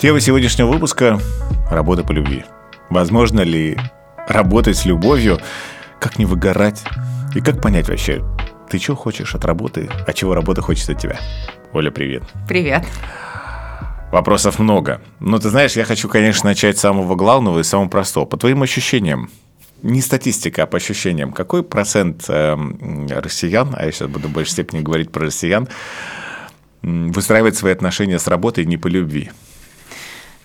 [0.00, 1.18] Тема сегодняшнего выпуска–
[1.72, 2.44] работа по любви.
[2.88, 3.76] Возможно ли
[4.28, 5.40] работать с любовью,
[5.98, 6.84] как не выгорать
[7.34, 8.22] и как понять вообще,
[8.70, 11.18] ты чего хочешь от работы, а чего работа хочет от тебя?
[11.72, 12.22] Оля, привет.
[12.46, 12.84] Привет.
[14.12, 15.02] Вопросов много.
[15.18, 18.24] Но ты знаешь, я хочу, конечно, начать с самого главного и самого простого.
[18.24, 19.30] По твоим ощущениям,
[19.82, 22.56] не статистика, а по ощущениям, какой процент э,
[23.10, 25.66] россиян, а я сейчас буду в большей степени говорить про россиян,
[26.82, 29.32] выстраивает свои отношения с работой не по любви?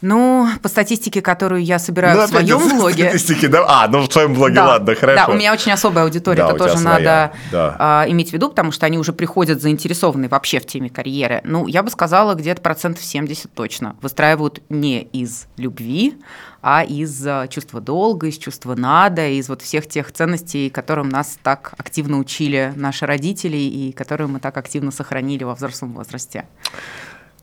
[0.05, 3.07] Ну, по статистике, которую я собираю ну, в своем блоге.
[3.07, 3.63] Статистики, да?
[3.65, 5.27] А, ну в своем блоге, да, ладно, хорошо.
[5.27, 7.75] Да, у меня очень особая аудитория, да, это тоже надо да.
[7.79, 11.39] а, иметь в виду, потому что они уже приходят заинтересованные вообще в теме карьеры.
[11.45, 16.17] Ну, я бы сказала, где-то процентов 70 точно выстраивают не из любви,
[16.61, 21.37] а из а, чувства долга, из чувства надо, из вот всех тех ценностей, которым нас
[21.41, 26.43] так активно учили наши родители и которые мы так активно сохранили во взрослом возрасте.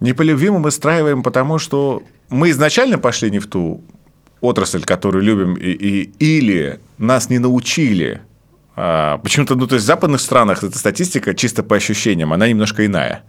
[0.00, 3.82] Не по любви мы выстраиваем, потому что мы изначально пошли не в ту
[4.40, 8.22] отрасль, которую любим, и, и, или нас не научили.
[8.76, 12.86] А, почему-то, ну, то есть в западных странах эта статистика чисто по ощущениям, она немножко
[12.86, 13.24] иная.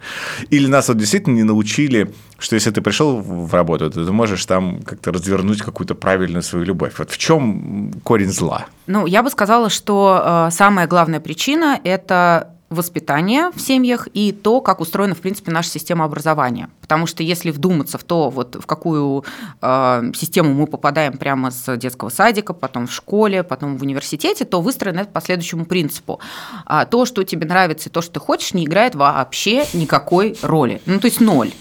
[0.49, 4.45] Или нас вот действительно не научили, что если ты пришел в работу, то ты можешь
[4.45, 6.93] там как-то развернуть какую-то правильную свою любовь.
[6.97, 8.67] Вот в чем корень зла?
[8.87, 14.61] Ну, я бы сказала, что э, самая главная причина– это воспитание в семьях и то,
[14.61, 16.69] как устроена, в принципе, наша система образования.
[16.81, 19.23] Потому что если вдуматься в то, вот в какую
[19.61, 24.61] э, систему мы попадаем прямо с детского садика, потом в школе, потом в университете, то
[24.61, 26.19] выстроено это по следующему принципу.
[26.65, 30.81] А то, что тебе нравится и то, что ты хочешь, не играет вообще никакой роли.
[30.85, 31.51] Ну, то есть ноль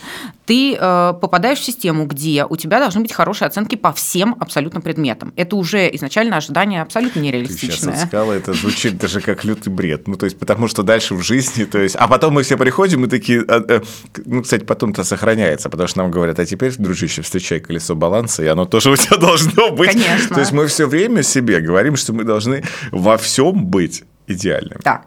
[0.50, 4.80] ты э, попадаешь в систему, где у тебя должны быть хорошие оценки по всем абсолютно
[4.80, 5.32] предметам.
[5.36, 7.92] Это уже изначально ожидание абсолютно нереалистичное.
[7.92, 10.08] Ты сейчас сказала, это звучит даже как лютый бред.
[10.08, 13.04] Ну, то есть, потому что дальше в жизни, то есть, а потом мы все приходим
[13.04, 13.82] и такие, а, а,
[14.26, 18.48] ну, кстати, потом-то сохраняется, потому что нам говорят, а теперь, дружище, встречай колесо баланса, и
[18.48, 19.92] оно тоже у тебя должно быть.
[19.92, 20.34] Конечно.
[20.34, 24.80] То есть, мы все время себе говорим, что мы должны во всем быть идеальным.
[24.82, 25.02] Да.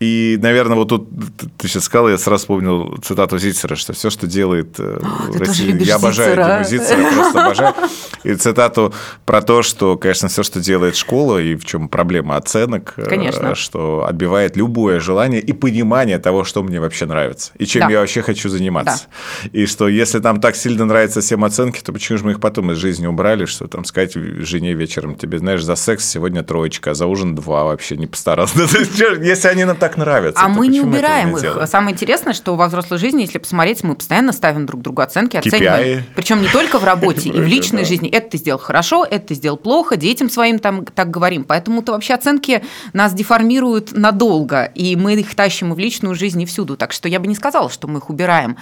[0.00, 1.08] И, наверное, вот тут
[1.56, 5.74] ты сейчас сказал, я сразу вспомнил цитату Зицера, что все, что делает э, О, Россия,
[5.76, 6.64] я обожаю Зицера.
[6.64, 7.74] Зицера, просто обожаю.
[8.22, 8.94] И цитату
[9.26, 13.56] про то, что, конечно, все, что делает школа, и в чем проблема оценок, э, конечно.
[13.56, 17.90] что отбивает любое желание и понимание того, что мне вообще нравится, и чем да.
[17.90, 19.06] я вообще хочу заниматься.
[19.42, 19.50] Да.
[19.52, 22.70] И что если нам так сильно нравятся всем оценки, то почему же мы их потом
[22.70, 26.94] из жизни убрали, что там сказать жене вечером, тебе, знаешь, за секс сегодня троечка, а
[26.94, 28.58] за ужин два вообще не постарался.
[29.20, 30.44] Если они нам так так нравятся.
[30.44, 31.42] А мы не убираем их.
[31.42, 31.66] Делаем?
[31.66, 36.04] Самое интересное, что во взрослой жизни, если посмотреть, мы постоянно ставим друг другу оценки, оцениваем.
[36.14, 38.08] Причем не только в работе, и в личной жизни.
[38.08, 41.44] Это ты сделал хорошо, это ты сделал плохо, детям своим там так говорим.
[41.44, 42.62] Поэтому-то вообще оценки
[42.92, 46.76] нас деформируют надолго, и мы их тащим и в личную жизнь, и всюду.
[46.76, 48.56] Так что я бы не сказала, что мы их убираем.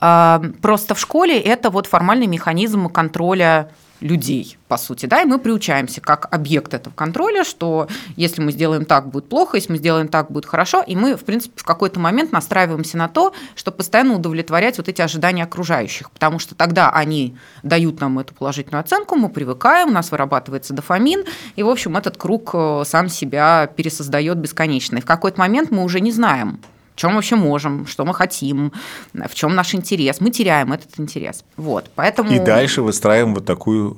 [0.00, 3.70] А, просто в школе это вот формальный механизм контроля
[4.00, 8.84] людей, по сути, да, и мы приучаемся как объект этого контроля, что если мы сделаем
[8.84, 12.00] так, будет плохо, если мы сделаем так, будет хорошо, и мы, в принципе, в какой-то
[12.00, 17.36] момент настраиваемся на то, чтобы постоянно удовлетворять вот эти ожидания окружающих, потому что тогда они
[17.62, 21.24] дают нам эту положительную оценку, мы привыкаем, у нас вырабатывается дофамин,
[21.56, 24.98] и, в общем, этот круг э, сам себя пересоздает бесконечно.
[24.98, 26.60] И в какой-то момент мы уже не знаем,
[27.00, 28.72] чем вообще можем, что мы хотим,
[29.14, 30.20] в чем наш интерес.
[30.20, 31.44] Мы теряем этот интерес.
[31.56, 32.30] Вот, поэтому...
[32.30, 33.96] И дальше выстраиваем вот такую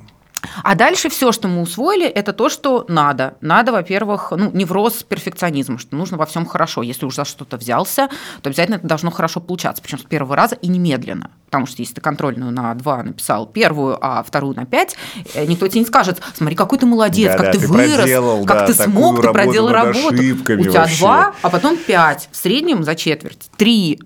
[0.63, 3.35] а дальше все, что мы усвоили, это то, что надо.
[3.41, 6.81] Надо, во-первых, ну, невроз перфекционизм, что нужно во всем хорошо.
[6.81, 8.09] Если уже за что-то взялся,
[8.41, 11.31] то обязательно это должно хорошо получаться, причем с первого раза и немедленно.
[11.45, 14.95] Потому что если ты контрольную на 2 написал первую, а вторую на 5,
[15.35, 17.95] э, никто тебе не скажет, смотри, какой ты молодец, да, как да, ты, ты вырос,
[17.95, 20.15] проделал, как да, ты смог, ты проделал работу.
[20.15, 20.97] У тебя вообще.
[20.97, 23.99] 2, а потом 5, в среднем за четверть, 3.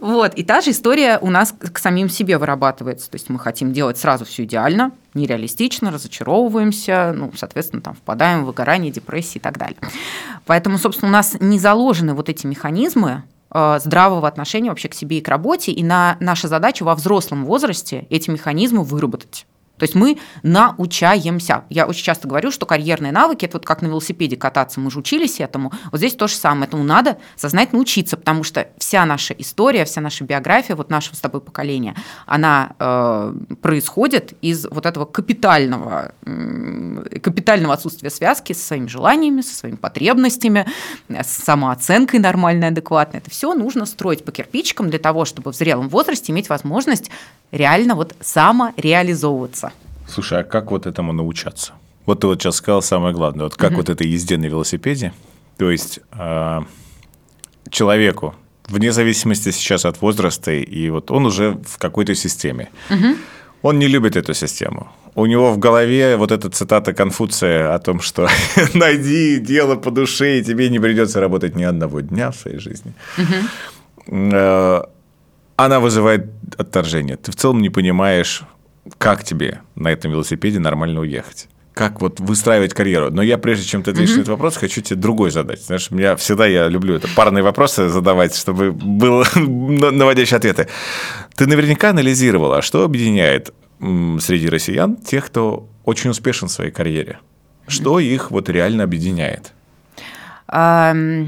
[0.00, 3.10] Вот, и та же история у нас к самим себе вырабатывается.
[3.10, 8.46] То есть мы хотим делать сразу все идеально, нереалистично, разочаровываемся, ну, соответственно, там впадаем в
[8.46, 9.76] выгорание, депрессии и так далее.
[10.46, 15.18] Поэтому, собственно, у нас не заложены вот эти механизмы, э, здравого отношения вообще к себе
[15.18, 19.46] и к работе, и на наша задача во взрослом возрасте эти механизмы выработать.
[19.80, 21.64] То есть мы научаемся.
[21.70, 24.98] Я очень часто говорю, что карьерные навыки– это вот как на велосипеде кататься, мы же
[24.98, 25.72] учились этому.
[25.90, 26.66] Вот здесь то же самое.
[26.68, 31.20] Этому надо сознательно учиться, потому что вся наша история, вся наша биография, вот нашего с
[31.20, 31.96] тобой поколения,
[32.26, 39.54] она э, происходит из вот этого капитального, э, капитального отсутствия связки со своими желаниями, со
[39.54, 40.66] своими потребностями,
[41.08, 43.20] с самооценкой нормальной, адекватной.
[43.20, 47.10] Это все нужно строить по кирпичикам для того, чтобы в зрелом возрасте иметь возможность
[47.50, 49.69] реально вот самореализовываться.
[50.10, 51.72] Слушай, а как вот этому научаться?
[52.06, 53.44] Вот ты вот сейчас сказал самое главное.
[53.44, 53.78] Вот как угу.
[53.78, 55.12] вот этой езде на велосипеде,
[55.56, 56.60] то есть э,
[57.70, 58.34] человеку
[58.68, 62.68] вне зависимости сейчас от возраста, и вот он уже в какой-то системе.
[63.62, 64.86] Он не любит эту систему.
[65.14, 68.26] У него в голове вот эта цитата Конфуция о том, что
[68.74, 72.94] найди дело по душе, и тебе не придется работать ни одного дня в своей жизни.
[74.06, 74.82] Э,
[75.56, 76.26] она вызывает
[76.56, 77.16] отторжение.
[77.16, 78.42] Ты в целом не понимаешь,
[78.98, 83.10] как тебе на этом велосипеде нормально уехать как вот выстраивать карьеру.
[83.10, 84.16] Но я, прежде чем ты ответишь mm-hmm.
[84.16, 85.64] на этот вопрос, хочу тебе другой задать.
[85.64, 90.68] Знаешь, меня всегда я люблю это парные вопросы задавать, чтобы было наводящие ответы.
[91.36, 97.18] Ты наверняка анализировала, что объединяет среди россиян тех, кто очень успешен в своей карьере?
[97.66, 99.54] Что их вот реально объединяет?
[100.52, 101.24] Я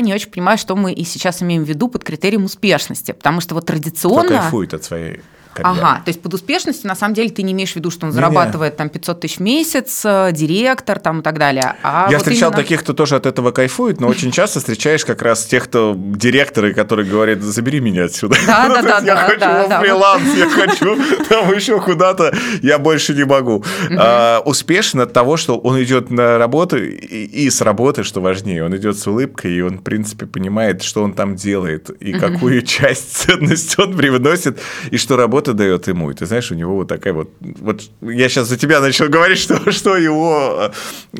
[0.00, 3.54] не очень понимаю, что мы и сейчас имеем в виду под критерием успешности, потому что
[3.54, 4.24] вот традиционно...
[4.24, 5.20] Кто кайфует от своей
[5.54, 5.80] карьеры.
[5.80, 8.10] Ага, то есть под успешностью на самом деле ты не имеешь в виду, что он
[8.10, 11.76] не, зарабатывает там 500 тысяч в месяц, э, директор там и так далее.
[11.82, 12.62] А Я вот встречал именно...
[12.62, 16.74] таких, кто тоже от этого кайфует, но очень часто встречаешь как раз тех, кто директоры,
[16.74, 18.36] которые говорят, забери меня отсюда.
[18.46, 19.06] Да, да, да.
[19.06, 23.64] Я хочу в фриланс, я хочу там еще куда-то, я больше не могу.
[23.96, 28.76] А, успешен от того, что он идет на работу и с работы, что важнее, он
[28.76, 33.16] идет с улыбкой, и он, в принципе, понимает, что он там делает, и какую часть
[33.16, 34.58] ценности он привносит,
[34.90, 37.30] и что работа работа дает ему, и ты знаешь, у него вот такая вот...
[37.40, 40.70] Вот я сейчас за тебя начал говорить, что, что его...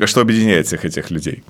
[0.04, 1.42] Что объединяет всех этих людей.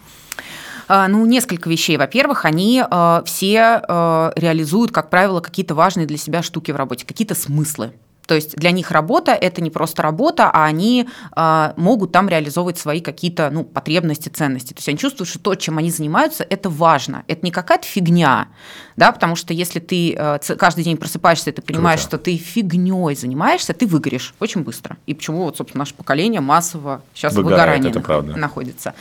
[0.87, 1.97] А, ну, несколько вещей.
[1.97, 7.07] Во-первых, они э, все э, реализуют, как правило, какие-то важные для себя штуки в работе,
[7.07, 7.93] какие-то смыслы.
[8.27, 12.79] То есть для них работа– это не просто работа, а они э, могут там реализовывать
[12.79, 14.73] свои какие-то ну, потребности, ценности.
[14.73, 17.25] То есть они чувствуют, что то, чем они занимаются, это важно.
[17.27, 18.49] Это не какая-то фигня,
[18.97, 22.17] да, потому что если ты э, каждый день просыпаешься, и ты понимаешь, Круто.
[22.17, 24.97] что ты фигней занимаешься, ты выгоришь очень быстро.
[25.07, 28.95] И почему вот, собственно, наше поколение массово сейчас Выгорает, в выгорании находится.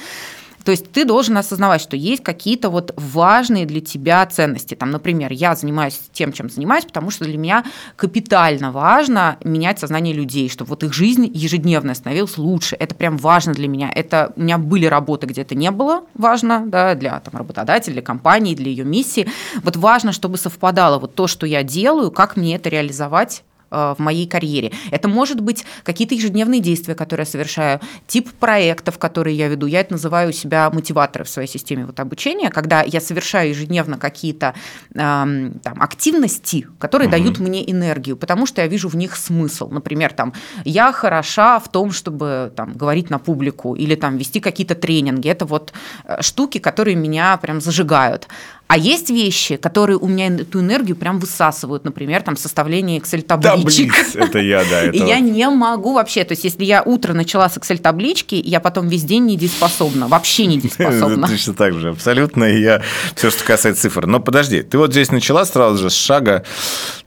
[0.63, 4.75] То есть ты должен осознавать, что есть какие-то вот важные для тебя ценности.
[4.75, 7.63] Там, например, я занимаюсь тем, чем занимаюсь, потому что для меня
[7.95, 12.75] капитально важно менять сознание людей, чтобы вот их жизнь ежедневная становилась лучше.
[12.79, 13.91] Это прям важно для меня.
[13.93, 18.01] Это у меня были работы, где это не было важно, да, для там, работодателя, для
[18.01, 19.27] компании, для ее миссии.
[19.63, 23.43] Вот важно, чтобы совпадало вот то, что я делаю, как мне это реализовать
[23.73, 24.71] в моей карьере.
[24.91, 29.65] Это может быть какие-то ежедневные действия, которые я совершаю, тип проектов, которые я веду.
[29.65, 33.97] Я это называю у себя мотиваторы в своей системе вот обучения, когда я совершаю ежедневно
[33.97, 34.53] какие-то
[34.93, 37.11] э, там, активности, которые угу.
[37.11, 39.69] дают мне энергию, потому что я вижу в них смысл.
[39.69, 40.33] Например, там,
[40.65, 45.29] я хороша в том, чтобы там, говорить на публику или там, вести какие-то тренинги.
[45.29, 45.73] Это вот
[46.05, 48.27] э, штуки, которые меня прям зажигают.
[48.67, 53.93] А есть вещи, которые у меня эту энергию прям высасывают, например, там составление Excel-табличек.
[54.13, 54.81] Да, это я, да.
[54.83, 54.97] Это...
[54.97, 58.87] И я не могу вообще, то есть если я утро начала с Excel-таблички, я потом
[58.87, 61.27] весь день недееспособна, вообще недееспособна.
[61.27, 62.45] Точно так же, абсолютно.
[62.45, 62.81] И я
[63.15, 64.07] все, что касается цифр.
[64.07, 66.43] Но подожди, ты вот здесь начала сразу же с шага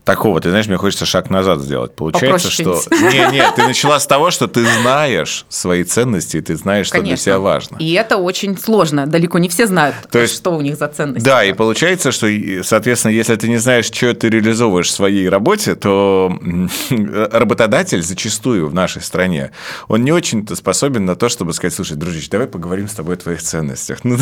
[0.07, 1.93] такого, ты знаешь, мне хочется шаг назад сделать.
[1.93, 2.81] Получается, что...
[2.91, 7.01] Не, не, ты начала с того, что ты знаешь свои ценности, и ты знаешь, что
[7.01, 7.75] для тебя важно.
[7.79, 9.05] И это очень сложно.
[9.05, 11.25] Далеко не все знают, То есть, что у них за ценности.
[11.25, 12.27] Да, и получается, что,
[12.63, 16.37] соответственно, если ты не знаешь, что ты реализовываешь в своей работе, то
[16.89, 19.51] работодатель зачастую в нашей стране,
[19.87, 23.17] он не очень-то способен на то, чтобы сказать, слушай, дружище, давай поговорим с тобой о
[23.17, 23.99] твоих ценностях.
[24.07, 24.17] Ну,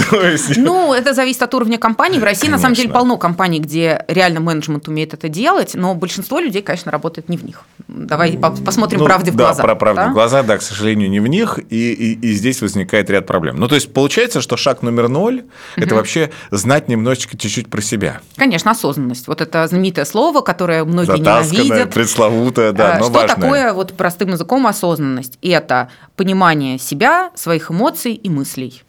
[0.58, 2.20] ну это зависит от уровня компании.
[2.20, 2.58] В России, Конечно.
[2.58, 6.92] на самом деле, полно компаний, где реально менеджмент умеет это делать, но большинство людей, конечно,
[6.92, 7.64] работает не в них.
[7.88, 9.64] Давай посмотрим ну, правде в да, глаза.
[9.64, 10.10] Про правду да?
[10.10, 13.58] в глаза, да, к сожалению, не в них, и, и, и здесь возникает ряд проблем.
[13.58, 15.44] Ну, то есть получается, что шаг номер ноль
[15.76, 18.22] это вообще знать немножечко чуть-чуть про себя.
[18.36, 19.28] Конечно, осознанность.
[19.28, 21.94] Вот это знаменитое слово, которое многие Затасканное, ненавидят.
[21.94, 23.36] пресловутое, да, э, но Что важное.
[23.36, 25.38] такое вот простым языком осознанность?
[25.42, 28.82] Это понимание себя, своих эмоций и мыслей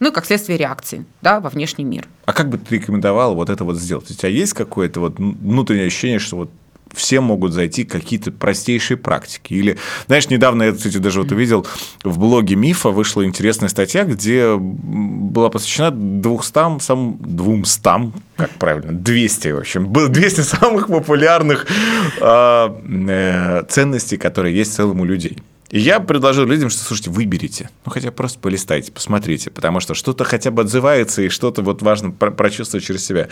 [0.00, 2.06] ну и как следствие реакции да, во внешний мир.
[2.26, 4.10] А как бы ты рекомендовал вот это вот сделать?
[4.10, 6.50] У тебя есть какое-то вот внутреннее ощущение, что вот
[6.94, 9.54] все могут зайти какие-то простейшие практики.
[9.54, 11.66] Или, знаешь, недавно я, кстати, даже вот увидел
[12.02, 19.48] в блоге Мифа вышла интересная статья, где была посвящена 200, сам, 200, как правильно, 200,
[19.48, 21.66] в общем, 200 самых популярных
[22.20, 22.76] а,
[23.08, 25.38] э, ценностей, которые есть в целом у людей.
[25.70, 27.70] И я предложил людям, что, слушайте, выберите.
[27.84, 32.10] Ну, хотя просто полистайте, посмотрите, потому что что-то хотя бы отзывается, и что-то вот важно
[32.10, 33.28] прочувствовать через себя.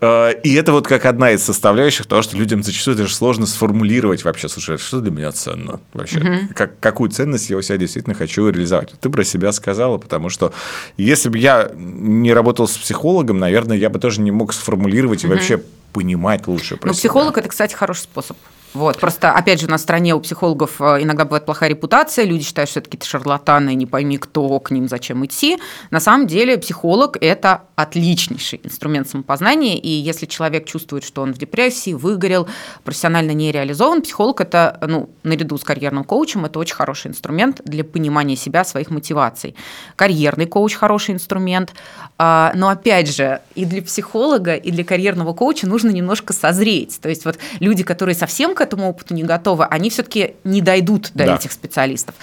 [0.00, 4.24] А, и это вот как одна из составляющих того, что людям зачастую даже сложно сформулировать
[4.24, 6.18] вообще, слушай, а что для меня ценно вообще?
[6.18, 6.54] Угу.
[6.54, 8.92] Как, какую ценность я у себя действительно хочу реализовать?
[9.00, 10.52] Ты про себя сказала, потому что
[10.96, 15.26] если бы я не работал с психологом, наверное, я бы тоже не мог сформулировать и
[15.26, 17.00] вообще понимать лучше про Ну, себя.
[17.00, 18.36] психолог– это, кстати, хороший способ.
[18.76, 22.68] Вот, просто, опять же, в стране у психологов э, иногда бывает плохая репутация, люди считают,
[22.68, 25.56] что это какие-то шарлатаны, не пойми кто, к ним зачем идти.
[25.90, 31.38] На самом деле психолог– это отличнейший инструмент самопознания, и если человек чувствует, что он в
[31.38, 32.48] депрессии, выгорел,
[32.84, 37.82] профессионально не реализован, психолог– это, ну, наряду с карьерным коучем, это очень хороший инструмент для
[37.82, 39.56] понимания себя, своих мотиваций.
[39.96, 41.72] Карьерный коуч– хороший инструмент,
[42.18, 47.00] а, но, опять же, и для психолога, и для карьерного коуча нужно немножко созреть.
[47.00, 51.10] То есть вот люди, которые совсем к этому опыту не готовы, они все-таки не дойдут
[51.14, 51.34] до Да.
[51.36, 52.14] этих специалистов.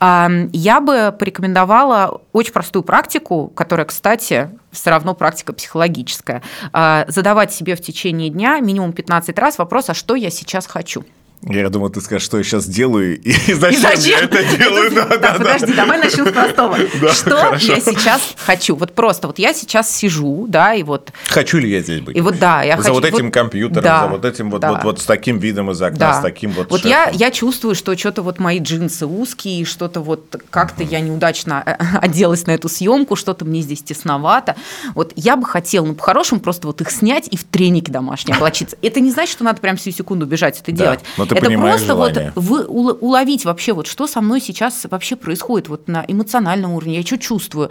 [0.00, 6.42] Я бы порекомендовала очень простую практику, которая, кстати, все равно практика психологическая.
[6.72, 11.04] А, Задавать себе в течение дня минимум 15 раз вопрос, а что я сейчас хочу?
[11.48, 14.18] Я думал, ты скажешь, что я сейчас делаю, и зачем, И зачем?
[14.18, 14.90] я это делаю.
[14.94, 15.32] Да, да, да.
[15.34, 16.78] подожди, давай начнем с простого.
[17.02, 17.72] Да, что хорошо.
[17.74, 18.76] я сейчас хочу?
[18.76, 22.16] Вот просто, вот я сейчас сижу, да, и вот Хочу ли я здесь быть?
[22.16, 24.60] И вот да, я за хочу- вот этим вот- компьютером, да, за вот этим вот,
[24.60, 24.72] да.
[24.72, 26.14] вот, вот с таким видом из окна, Да.
[26.14, 27.20] с таким вот Вот я, шефом.
[27.20, 32.46] я чувствую, что что-то вот мои джинсы узкие, что-то вот как-то я неудачно э, оделась
[32.46, 34.54] на эту съемку, что-то мне здесь тесновато.
[34.94, 38.76] Вот я бы хотела, ну, по-хорошему, просто вот их снять и в треники домашние облачиться.
[38.82, 41.00] Это не значит, что надо прям всю секунду бежать это делать.
[41.32, 42.32] Ты это понимаешь просто вот желание.
[42.36, 46.96] вы- ула- уловить вообще, вот что со мной сейчас вообще происходит вот на эмоциональном уровне,
[46.98, 47.70] я что чувствую.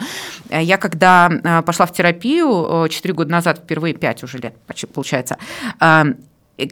[0.49, 4.53] Э, Я когда э, пошла в терапию 4 года назад, впервые 5 уже лет,
[4.93, 5.37] получается,
[5.79, 6.03] э,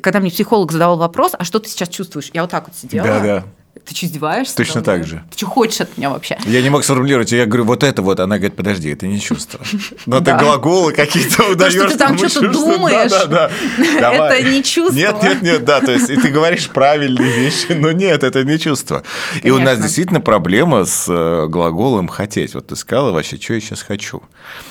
[0.02, 2.30] когда мне психолог задавал вопрос, а что ты сейчас чувствуешь?
[2.34, 3.08] Я вот так вот сидела.
[3.08, 3.44] Да, да.
[3.86, 4.56] Ты что, издеваешься?
[4.56, 5.24] Точно так же.
[5.32, 6.38] Ты что хочешь от меня вообще?
[6.46, 9.60] Я не мог сформулировать, я говорю, вот это вот, она говорит, подожди, это не чувство.
[10.06, 10.38] Но ты Да.
[10.38, 11.74] глаголы какие-то удаешь.
[11.74, 13.12] что ты там что-то думаешь,
[13.80, 14.96] это не чувство.
[14.96, 18.60] Нет, нет, нет, да, то есть и ты говоришь правильные вещи, но нет, это не
[18.60, 19.04] чувство.
[19.42, 22.54] И у нас действительно проблема с э, глаголом «хотеть».
[22.54, 24.22] Вот ты сказала вообще, что я сейчас хочу.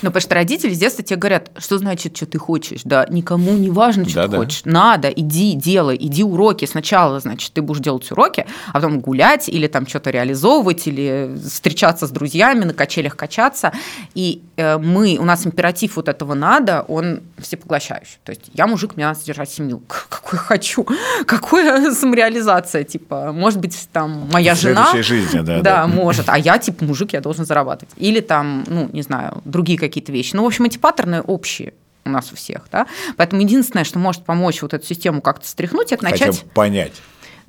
[0.02, 3.52] Ну, потому что родители с детства тебе говорят, что значит, что ты хочешь, да, никому
[3.52, 6.64] не важно, что ты хочешь, надо, иди, делай, иди уроки.
[6.66, 12.06] Сначала, значит, ты будешь делать уроки, а потом гулять или там что-то реализовывать, или встречаться
[12.06, 13.72] с друзьями, на качелях качаться.
[14.14, 18.18] И э, мы, у нас императив вот этого надо, он всепоглощающий.
[18.24, 19.82] То есть я мужик, мне надо содержать семью.
[20.08, 20.86] Какой хочу?
[21.26, 22.84] Какая самореализация?
[22.84, 25.02] Типа, может быть, там моя В жена...
[25.02, 25.86] жизни, да, Да, да.
[25.86, 26.28] может.
[26.28, 27.94] А я, типа, мужик, я должен зарабатывать.
[27.96, 30.34] Или там, ну, не знаю, другие какие-то вещи.
[30.34, 31.74] Ну, в общем, эти паттерны общие
[32.08, 32.86] у нас у всех, да.
[33.16, 36.94] Поэтому единственное, что может помочь вот эту систему как-то стряхнуть, это Хотя начать, понять.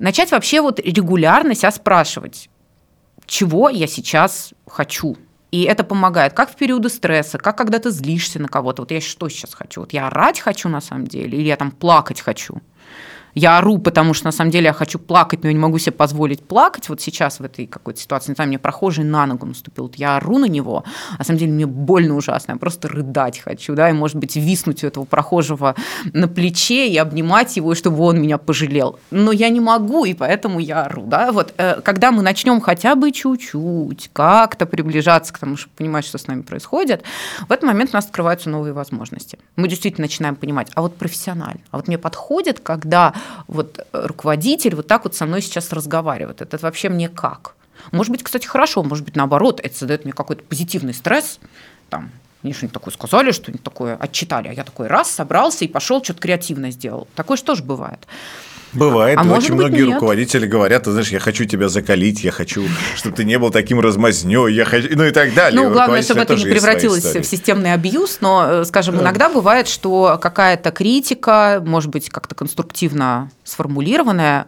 [0.00, 2.50] Начать вообще вот регулярно себя спрашивать,
[3.26, 5.16] чего я сейчас хочу.
[5.52, 8.82] И это помогает как в периоды стресса, как когда ты злишься на кого-то.
[8.82, 9.80] Вот я что сейчас хочу?
[9.80, 12.60] Вот я орать хочу на самом деле, или я там плакать хочу?
[13.34, 15.92] Я ору, потому что на самом деле я хочу плакать, но я не могу себе
[15.92, 16.88] позволить плакать.
[16.88, 20.16] Вот сейчас в этой какой-то ситуации, не знаю, мне прохожий на ногу наступил, вот я
[20.16, 20.84] ору на него,
[21.14, 24.36] а на самом деле мне больно ужасно, я просто рыдать хочу, да, и, может быть,
[24.36, 25.74] виснуть у этого прохожего
[26.12, 28.98] на плече и обнимать его, чтобы он меня пожалел.
[29.10, 31.32] Но я не могу, и поэтому я ору, да.
[31.32, 36.18] Вот э, когда мы начнем хотя бы чуть-чуть как-то приближаться к тому, чтобы понимать, что
[36.18, 37.02] с нами происходит,
[37.48, 39.38] в этот момент у нас открываются новые возможности.
[39.56, 43.14] Мы действительно начинаем понимать, а вот профессионально, а вот мне подходит, когда
[43.48, 46.42] вот руководитель вот так вот со мной сейчас разговаривает.
[46.42, 47.54] Это вообще мне как?
[47.92, 51.38] Может быть, кстати, хорошо, может быть, наоборот, это создает мне какой-то позитивный стресс,
[51.88, 52.10] там,
[52.42, 56.20] мне что-нибудь такое сказали, что-нибудь такое отчитали, а я такой раз собрался и пошел, что-то
[56.20, 57.06] креативно сделал.
[57.14, 58.06] Такое же тоже бывает.
[58.72, 59.94] Бывает, А очень быть, многие нет.
[59.94, 63.80] руководители говорят, ты знаешь, я хочу тебя закалить, я хочу, чтобы ты не был таким
[63.80, 65.60] размазнёй, я хочу, ну и так далее.
[65.60, 70.18] Ну, главное, чтобы это не превратилось в системный абьюз, но, э, скажем, иногда бывает, что
[70.20, 74.46] какая-то критика, может быть, как-то конструктивно сформулированная,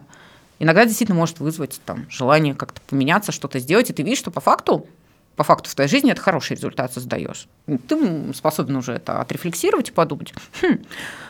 [0.59, 4.41] иногда действительно может вызвать там, желание как-то поменяться, что-то сделать, и ты видишь, что по
[4.41, 4.87] факту
[5.35, 7.47] по факту в твоей жизни это хороший результат создаешь.
[7.87, 10.77] Ты способен уже это отрефлексировать и подумать, «Хм,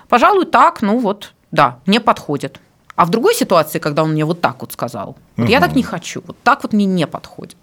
[0.09, 2.59] пожалуй, так, ну вот, да, мне подходит.
[2.95, 5.81] А в другой ситуации, когда он мне вот так вот сказал, вот я так не
[5.81, 7.57] хочу, вот так вот мне не подходит.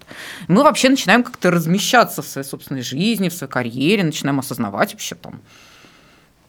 [0.49, 5.15] Мы вообще начинаем как-то размещаться в своей собственной жизни, в своей карьере, начинаем осознавать вообще
[5.15, 5.39] там,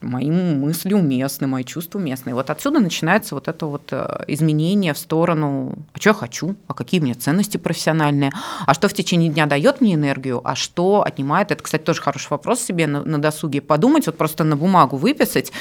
[0.03, 2.31] мои мысли уместны, мои чувства уместны.
[2.31, 6.57] И вот отсюда начинается вот это вот э, изменение в сторону, а что я хочу,
[6.69, 8.33] а какие у меня ценности профессиональные,
[8.67, 11.51] а что в течение дня дает мне энергию, а что отнимает.
[11.51, 15.53] Это, кстати, тоже хороший вопрос себе на, на досуге подумать, вот просто на бумагу выписать,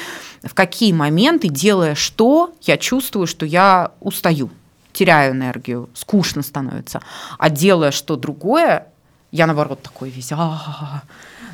[0.43, 4.49] в какие моменты, делая что, я чувствую, что я устаю,
[4.93, 7.01] теряю энергию, скучно становится,
[7.37, 8.87] а делая что другое,
[9.31, 11.03] я наоборот такой весь, «А,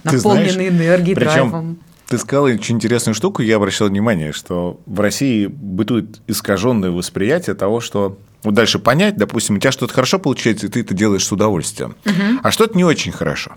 [0.03, 1.79] наполненный энергией, причем драйвом.
[2.07, 7.81] Ты сказала очень интересную штуку, я обращал внимание, что в России бытует искаженное восприятие того,
[7.81, 11.95] что дальше понять, допустим, у тебя что-то хорошо получается, и ты это делаешь с удовольствием,
[12.05, 12.39] угу.
[12.43, 13.51] а что-то не очень хорошо.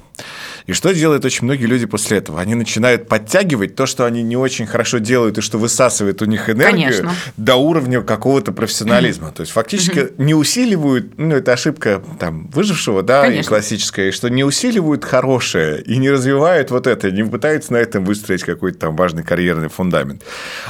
[0.67, 2.41] И что делают очень многие люди после этого?
[2.41, 6.49] Они начинают подтягивать то, что они не очень хорошо делают, и что высасывает у них
[6.49, 7.13] энергию Конечно.
[7.37, 9.33] до уровня какого-то профессионализма.
[9.33, 13.41] То есть фактически не усиливают, ну, это ошибка там, выжившего, да, Конечно.
[13.41, 18.05] и классическая, что не усиливают хорошее и не развивают вот это, не пытаются на этом
[18.05, 20.23] выстроить какой-то там важный карьерный фундамент.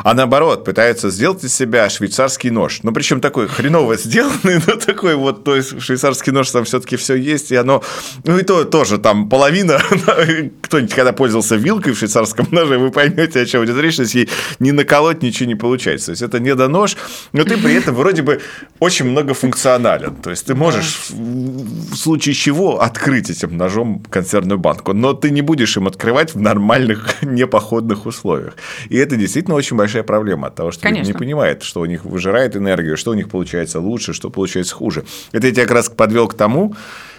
[0.02, 2.80] А наоборот, пытаются сделать из себя швейцарский нож.
[2.82, 7.14] Ну, причем такой хреново сделанный, но такой вот, то есть швейцарский нож там все-таки все
[7.14, 7.82] есть, и оно,
[8.24, 9.80] ну и то тоже там половина
[10.62, 14.14] кто-нибудь когда пользовался вилкой в швейцарском ноже, вы поймете, о чем идет речь, то есть
[14.14, 14.28] ей
[14.58, 16.06] не наколоть ничего не получается.
[16.06, 16.96] То есть это не до нож,
[17.32, 18.40] но ты при этом вроде бы
[18.78, 20.16] очень многофункционален.
[20.16, 25.42] То есть ты можешь в случае чего открыть этим ножом консервную банку, но ты не
[25.42, 28.54] будешь им открывать в нормальных непоходных условиях.
[28.88, 31.00] И это действительно очень большая проблема от того, что Конечно.
[31.02, 34.74] люди не понимают, что у них выжирает энергию, что у них получается лучше, что получается
[34.74, 35.04] хуже.
[35.32, 36.74] Это я тебя как раз подвел к тому,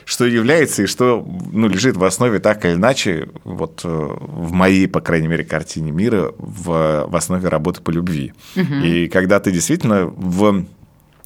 [0.05, 4.87] что является и что ну, лежит в основе так или иначе, вот э, в моей,
[4.87, 8.33] по крайней мере, картине мира, в, в основе работы по любви.
[8.55, 8.73] Угу.
[8.83, 10.65] И когда ты действительно в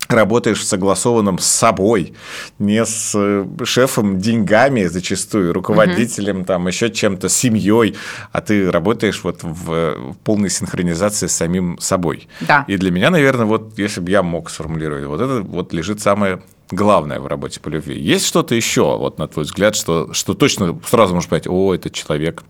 [0.07, 2.13] работаешь согласованным с собой,
[2.59, 6.45] не с э, шефом деньгами зачастую, руководителем, угу.
[6.45, 7.95] там еще чем-то, семьей,
[8.31, 12.27] а ты работаешь вот в, в полной синхронизации с самим собой.
[12.41, 12.65] Да.
[12.67, 16.41] И для меня, наверное, вот если бы я мог сформулировать, вот это вот лежит самое
[16.71, 17.99] главное в работе по любви.
[17.99, 21.93] Есть что-то еще, вот на твой взгляд, что, что точно сразу можешь понять, о, этот
[21.93, 22.43] человек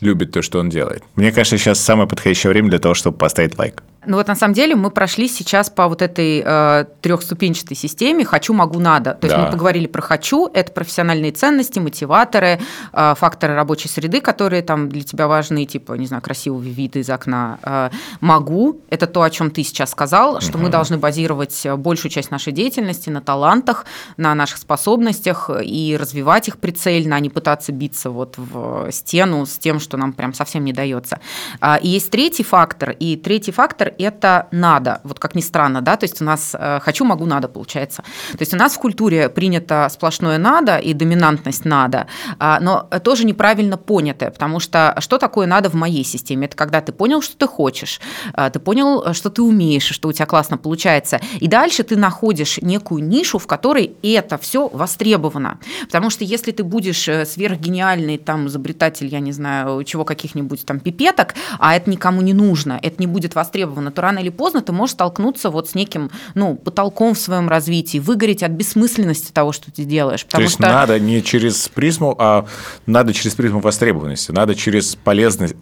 [0.00, 1.02] любит то, что он делает.
[1.14, 3.82] Мне кажется, сейчас самое подходящее время для того, чтобы поставить лайк.
[4.06, 8.52] Ну вот на самом деле мы прошли сейчас по вот этой э, трехступенчатой системе «хочу,
[8.52, 9.14] могу, надо».
[9.14, 9.44] То есть да.
[9.44, 12.60] мы поговорили про «хочу», это профессиональные ценности, мотиваторы,
[12.92, 17.10] э, факторы рабочей среды, которые там для тебя важны, типа, не знаю, красивый вид из
[17.10, 17.58] окна.
[17.62, 20.64] Э, «Могу»– это то, о чем ты сейчас сказал, что угу.
[20.64, 26.58] мы должны базировать большую часть нашей деятельности на талантах, на наших способностях и развивать их
[26.58, 30.72] прицельно, а не пытаться биться вот в стену с тем, что нам прям совсем не
[30.72, 31.20] дается.
[31.60, 35.96] А, и есть третий фактор, и третий фактор это надо, вот как ни странно, да,
[35.96, 38.02] то есть у нас э, хочу, могу, надо получается.
[38.32, 42.06] То есть у нас в культуре принято сплошное надо и доминантность надо,
[42.38, 46.46] а, но тоже неправильно понятое, потому что что такое надо в моей системе?
[46.46, 48.00] Это когда ты понял, что ты хочешь,
[48.34, 52.58] э, ты понял, что ты умеешь, что у тебя классно получается, и дальше ты находишь
[52.58, 55.58] некую нишу, в которой это все востребовано.
[55.82, 60.80] Потому что если ты будешь э, сверхгениальный там изобретатель, я не знаю, чего каких-нибудь там
[60.80, 64.60] пипеток, а это никому не нужно, это не будет востребовано, востребовано, то рано или поздно
[64.60, 69.52] ты можешь столкнуться вот с неким ну, потолком в своем развитии, выгореть от бессмысленности того,
[69.52, 70.24] что ты делаешь.
[70.24, 70.62] То есть что...
[70.62, 72.46] надо не через призму, а
[72.86, 75.56] надо через призму востребованности, надо через полезность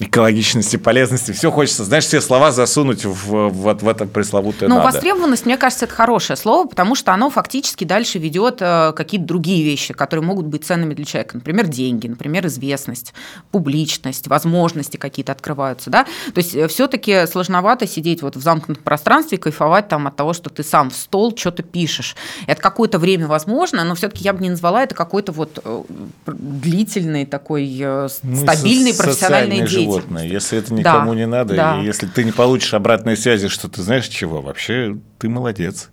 [0.00, 1.32] экологичности, полезности.
[1.32, 4.90] Все хочется, знаешь, все слова засунуть в, в, в это пресловутое Ну, надо.
[4.90, 9.64] востребованность, мне кажется, это хорошее слово, потому что оно фактически дальше ведет э, какие-то другие
[9.64, 11.36] вещи, которые могут быть ценными для человека.
[11.36, 13.14] Например, деньги, например, известность,
[13.52, 15.90] публичность, возможности какие-то открываются.
[15.90, 16.04] Да?
[16.04, 20.32] То есть э, все-таки сложновато сидеть вот в замкнутом пространстве и кайфовать там от того,
[20.32, 22.16] что ты сам в стол что-то пишешь.
[22.48, 25.82] Это какое-то время возможно, но все-таки я бы не назвала это какой-то вот э,
[26.26, 27.64] длительный такой
[28.22, 30.26] ну, стабильный профессиональный деятельность животное.
[30.26, 31.80] Если это никому да, не надо, да.
[31.80, 35.90] и если ты не получишь обратной связи, что ты знаешь чего, вообще ты молодец.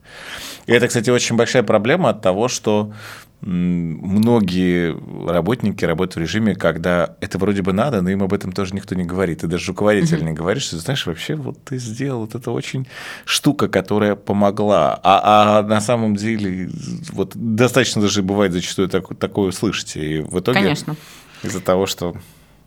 [0.66, 2.94] И это, кстати, очень большая проблема от того, что
[3.42, 4.96] многие
[5.28, 8.94] работники работают в режиме, когда это вроде бы надо, но им об этом тоже никто
[8.94, 9.44] не говорит.
[9.44, 10.26] И даже руководитель mm-hmm.
[10.26, 12.88] не говорит, что, знаешь, вообще вот ты сделал, вот это очень
[13.26, 15.00] штука, которая помогла.
[15.04, 16.70] А, а на самом деле
[17.12, 19.98] вот достаточно даже бывает зачастую так, такое услышать.
[19.98, 20.96] И в итоге Конечно.
[21.42, 22.16] из-за того, что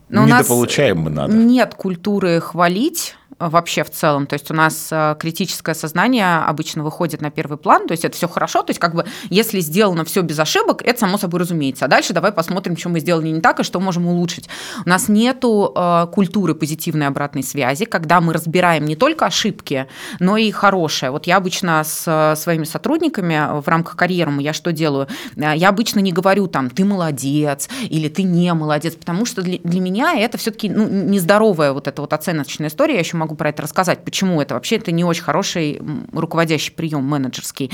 [0.09, 1.33] но Недополучаем мы надо.
[1.35, 4.27] Нет культуры хвалить вообще в целом.
[4.27, 8.16] То есть у нас э, критическое сознание обычно выходит на первый план, то есть это
[8.16, 11.85] все хорошо, то есть как бы если сделано все без ошибок, это само собой разумеется.
[11.85, 14.49] А дальше давай посмотрим, что мы сделали не так и что можем улучшить.
[14.85, 19.87] У нас нету э, культуры позитивной обратной связи, когда мы разбираем не только ошибки,
[20.20, 21.11] но и хорошее.
[21.11, 25.09] Вот я обычно с э, своими сотрудниками в рамках карьеры, я что делаю?
[25.37, 29.81] Я обычно не говорю там, ты молодец или ты не молодец, потому что для, для
[29.81, 33.63] меня это все-таки ну, нездоровая вот эта вот оценочная история, я еще могу про это
[33.63, 35.81] рассказать, почему это вообще это не очень хороший
[36.13, 37.71] руководящий прием менеджерский.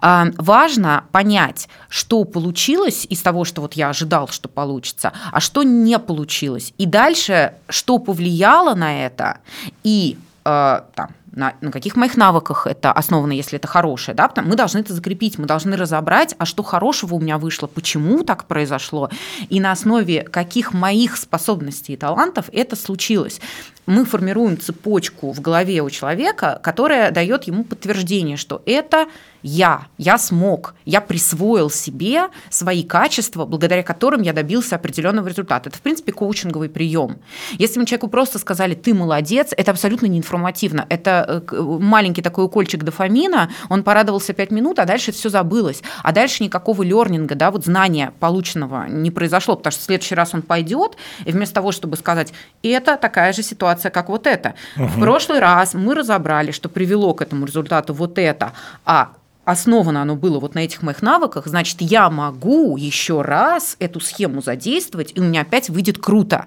[0.00, 5.62] А, важно понять, что получилось из того, что вот я ожидал, что получится, а что
[5.62, 6.72] не получилось.
[6.78, 9.38] И дальше, что повлияло на это,
[9.82, 14.56] и а, там, на, на каких моих навыках это основано, если это хорошее, да, мы
[14.56, 19.10] должны это закрепить, мы должны разобрать, а что хорошего у меня вышло, почему так произошло,
[19.48, 23.40] и на основе каких моих способностей и талантов это случилось
[23.86, 29.06] мы формируем цепочку в голове у человека, которая дает ему подтверждение, что это
[29.44, 35.68] я, я смог, я присвоил себе свои качества, благодаря которым я добился определенного результата.
[35.68, 37.18] Это, в принципе, коучинговый прием.
[37.58, 40.86] Если мы человеку просто сказали, ты молодец, это абсолютно неинформативно.
[40.88, 45.82] Это э, маленький такой укольчик дофамина, он порадовался 5 минут, а дальше все забылось.
[46.02, 50.32] А дальше никакого лернинга, да, вот знания полученного не произошло, потому что в следующий раз
[50.32, 54.54] он пойдет, и вместо того, чтобы сказать, это такая же ситуация, как вот это.
[54.76, 54.86] Угу.
[54.86, 58.54] В прошлый раз мы разобрали, что привело к этому результату вот это,
[58.86, 59.10] а
[59.44, 64.42] основано оно было вот на этих моих навыках, значит, я могу еще раз эту схему
[64.42, 66.46] задействовать, и у меня опять выйдет круто.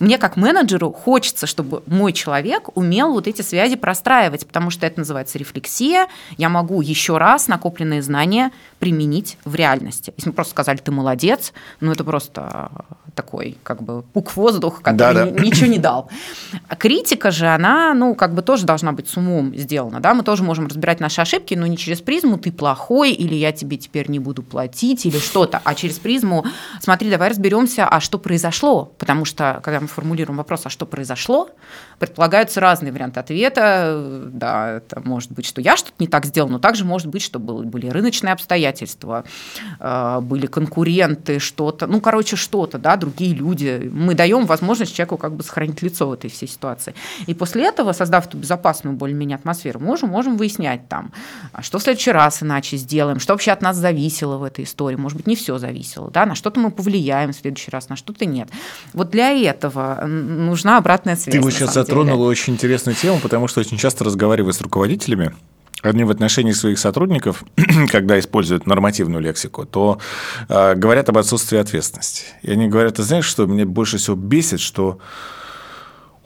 [0.00, 5.00] Мне как менеджеру хочется, чтобы мой человек умел вот эти связи простраивать, потому что это
[5.00, 6.08] называется рефлексия.
[6.38, 10.12] Я могу еще раз накопленные знания применить в реальности.
[10.16, 12.70] Если мы просто сказали, ты молодец, ну это просто
[13.14, 15.42] такой как бы пук воздух, который да, да.
[15.42, 16.08] ничего не дал.
[16.68, 20.22] А критика же, она, ну, как бы тоже должна быть с умом сделана, да, мы
[20.22, 24.10] тоже можем разбирать наши ошибки, но не через призму «ты плохой» или «я тебе теперь
[24.10, 26.46] не буду платить» или что-то, а через призму
[26.80, 31.50] «смотри, давай разберемся, а что произошло», потому что, когда мы формулируем вопрос «а что произошло?»,
[32.00, 36.58] предполагаются разные варианты ответа, да, это может быть, что я что-то не так сделал, но
[36.58, 39.24] также может быть, что были рыночные обстоятельства,
[39.78, 43.90] э, были конкуренты, что-то, ну, короче, что-то, да, другие люди.
[43.92, 46.94] Мы даем возможность человеку как бы сохранить лицо в этой всей ситуации.
[47.26, 51.12] И после этого, создав эту безопасную более-менее атмосферу, мы уже можем выяснять там,
[51.52, 54.96] а что в следующий раз иначе сделаем, что вообще от нас зависело в этой истории.
[54.96, 58.24] Может быть, не все зависело, да, на что-то мы повлияем в следующий раз, на что-то
[58.24, 58.48] нет.
[58.94, 61.36] Вот для этого нужна обратная связь.
[61.36, 65.34] Ты вот сейчас затронула очень интересную тему, потому что очень часто разговариваю с руководителями,
[65.82, 67.42] они в отношении своих сотрудников,
[67.90, 69.98] когда используют нормативную лексику, то
[70.48, 72.24] э, говорят об отсутствии ответственности.
[72.42, 74.98] И они говорят, ты знаешь, что меня больше всего бесит, что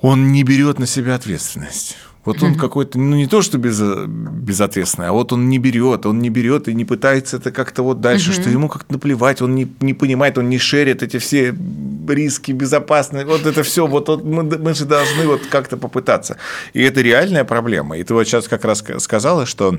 [0.01, 1.97] он не берет на себя ответственность.
[2.25, 6.21] Вот он какой-то, ну не то, что без, безответственный, а вот он не берет, он
[6.21, 9.69] не берет и не пытается это как-то вот дальше, что ему как-то наплевать, он не,
[9.81, 11.55] не понимает, он не шерит эти все
[12.09, 16.37] риски безопасные, вот это все, вот, вот мы, мы же должны вот как-то попытаться.
[16.73, 17.99] И это реальная проблема.
[17.99, 19.79] И ты вот сейчас как раз сказала, что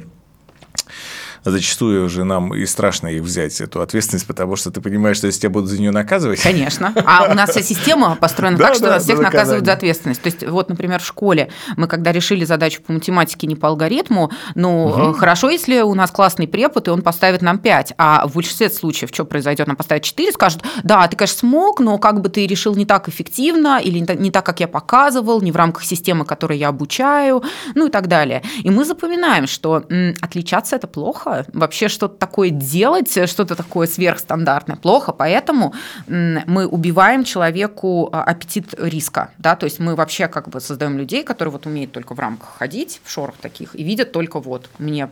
[1.45, 5.41] зачастую уже нам и страшно их взять, эту ответственность, потому что ты понимаешь, что если
[5.41, 6.41] тебя будут за нее наказывать...
[6.41, 6.93] Конечно.
[7.05, 10.21] А у нас вся система построена так, что нас всех наказывают за ответственность.
[10.21, 14.31] То есть вот, например, в школе мы когда решили задачу по математике не по алгоритму,
[14.55, 18.69] ну, хорошо, если у нас классный препод, и он поставит нам 5, а в большинстве
[18.69, 19.67] случаев что произойдет?
[19.67, 23.07] Нам поставят 4, скажут, да, ты, конечно, смог, но как бы ты решил не так
[23.07, 27.43] эффективно, или не так, как я показывал, не в рамках системы, которой я обучаю,
[27.75, 28.41] ну и так далее.
[28.63, 29.83] И мы запоминаем, что
[30.21, 35.73] отличаться– это плохо, вообще что-то такое делать, что-то такое сверхстандартное плохо, поэтому
[36.07, 41.23] мы убиваем человеку а, аппетит риска, да, то есть мы вообще как бы создаем людей,
[41.23, 45.07] которые вот умеют только в рамках ходить, в шорах таких, и видят только вот мне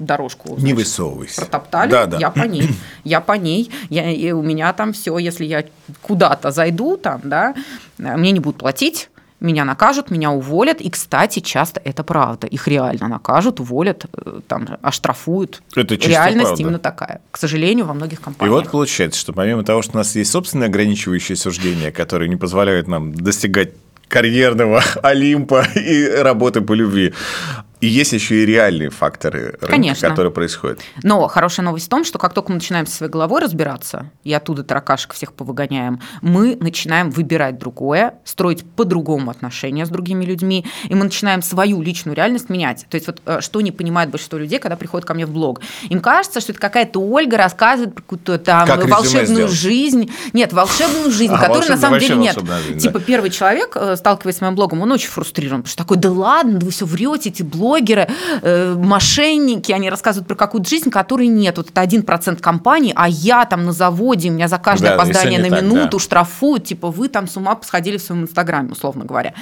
[0.00, 0.48] дорожку.
[0.48, 1.42] Значит, не высовывайся.
[1.42, 2.18] Протоптали, да, да.
[2.18, 2.68] я по ней,
[3.04, 5.64] я по ней, я, и у меня там все, если я
[6.02, 7.54] куда-то зайду, там, да,
[7.98, 10.80] мне не будут платить, меня накажут, меня уволят.
[10.80, 12.46] И, кстати, часто это правда.
[12.46, 15.62] Их реально накажут, уволят, э, там, оштрафуют.
[15.74, 16.62] Это Реальность правда.
[16.62, 17.20] именно такая.
[17.30, 18.52] К сожалению, во многих компаниях.
[18.52, 22.36] И вот получается, что помимо того, что у нас есть собственные ограничивающие суждения, которые не
[22.36, 23.70] позволяют нам достигать
[24.08, 27.14] карьерного Олимпа и работы по любви.
[27.80, 30.08] И есть еще и реальные факторы рынка, Конечно.
[30.08, 30.80] которые происходят.
[31.02, 34.32] Но хорошая новость в том, что как только мы начинаем со своей головой разбираться, и
[34.34, 40.94] оттуда таракашек всех повыгоняем, мы начинаем выбирать другое, строить по-другому отношения с другими людьми, и
[40.94, 42.84] мы начинаем свою личную реальность менять.
[42.90, 45.62] То есть вот э, что не понимает большинство людей, когда приходят ко мне в блог.
[45.88, 50.12] Им кажется, что это какая-то Ольга рассказывает про какую-то там как волшебную жизнь.
[50.34, 52.38] Нет, волшебную жизнь, а, которой на самом деле нет.
[52.66, 53.04] Жизнь, типа да.
[53.06, 56.58] первый человек, э, сталкиваясь с моим блогом, он очень фрустрирован, потому что такой, да ладно,
[56.58, 58.08] да вы все врете, эти блоги блогеры,
[58.42, 61.56] э, мошенники, они рассказывают про какую-то жизнь, которой нет.
[61.56, 65.38] Вот это один процент компании, а я там на заводе, меня за каждое да, опоздание
[65.38, 65.98] на так, минуту да.
[65.98, 69.34] штрафуют, типа вы там с ума посходили в своем инстаграме, условно говоря.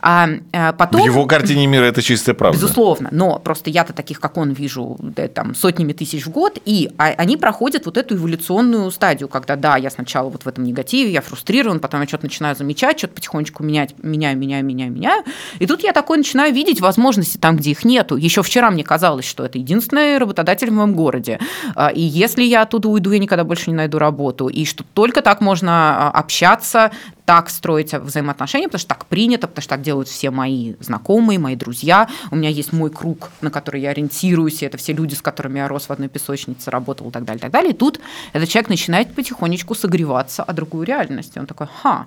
[0.00, 1.02] А, а потом...
[1.02, 2.56] В его картине мира это чистая правда.
[2.58, 6.90] Безусловно, но просто я-то таких, как он, вижу да, там, сотнями тысяч в год, и
[6.98, 11.10] а, они проходят вот эту эволюционную стадию, когда, да, я сначала вот в этом негативе,
[11.10, 15.24] я фрустрирован, потом я что-то начинаю замечать, что-то потихонечку менять, меняю, меняю, меняю, меняю,
[15.58, 18.16] и тут я такой начинаю видеть возможности там там, где их нету.
[18.16, 21.38] Еще вчера мне казалось, что это единственный работодатель в моем городе.
[21.74, 24.48] А, и если я оттуда уйду, я никогда больше не найду работу.
[24.48, 26.90] И что только так можно а, общаться,
[27.24, 31.56] так строить взаимоотношения, потому что так принято, потому что так делают все мои знакомые, мои
[31.56, 32.08] друзья.
[32.30, 35.58] У меня есть мой круг, на который я ориентируюсь, и это все люди, с которыми
[35.58, 37.72] я рос в одной песочнице, работал и так далее, и так далее.
[37.72, 38.00] И тут
[38.32, 41.36] этот человек начинает потихонечку согреваться о другую реальность.
[41.36, 42.06] И он такой, ха,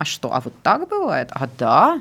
[0.00, 1.28] а что, а вот так бывает?
[1.32, 2.00] А да?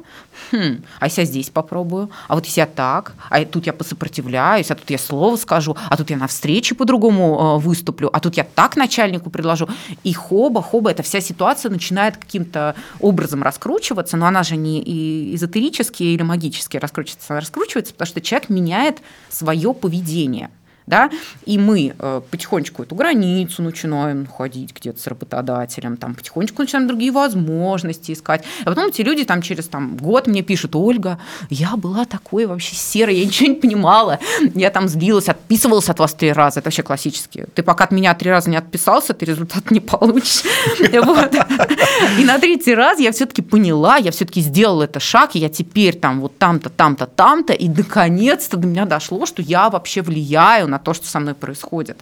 [0.52, 0.82] Хм.
[1.02, 2.10] А если я здесь попробую?
[2.30, 3.12] А вот если я так?
[3.30, 7.58] А тут я посопротивляюсь, а тут я слово скажу, а тут я на встрече по-другому
[7.58, 9.68] э, выступлю, а тут я так начальнику предложу.
[10.06, 16.04] И хоба, хоба, эта вся ситуация начинает каким-то образом раскручиваться, но она же не эзотерически
[16.04, 20.52] или магически раскручивается, она раскручивается, потому что человек меняет свое поведение
[20.90, 21.12] да,
[21.46, 27.12] и мы э, потихонечку эту границу начинаем ходить где-то с работодателем, там потихонечку начинаем другие
[27.12, 28.44] возможности искать.
[28.66, 31.20] А потом эти люди там через там, год мне пишут, Ольга,
[31.52, 34.20] я была такой вообще серой, я ничего не понимала,
[34.56, 37.46] я там злилась, отписывалась от вас три раза, это вообще классически.
[37.54, 40.44] Ты пока от меня три раза не отписался, ты результат не получишь.
[42.20, 45.96] И на третий раз я все-таки поняла, я все-таки сделала это шаг, и я теперь
[45.96, 50.79] там вот там-то, там-то, там-то, и наконец-то до меня дошло, что я вообще влияю на
[50.80, 52.00] то, что со мной происходит.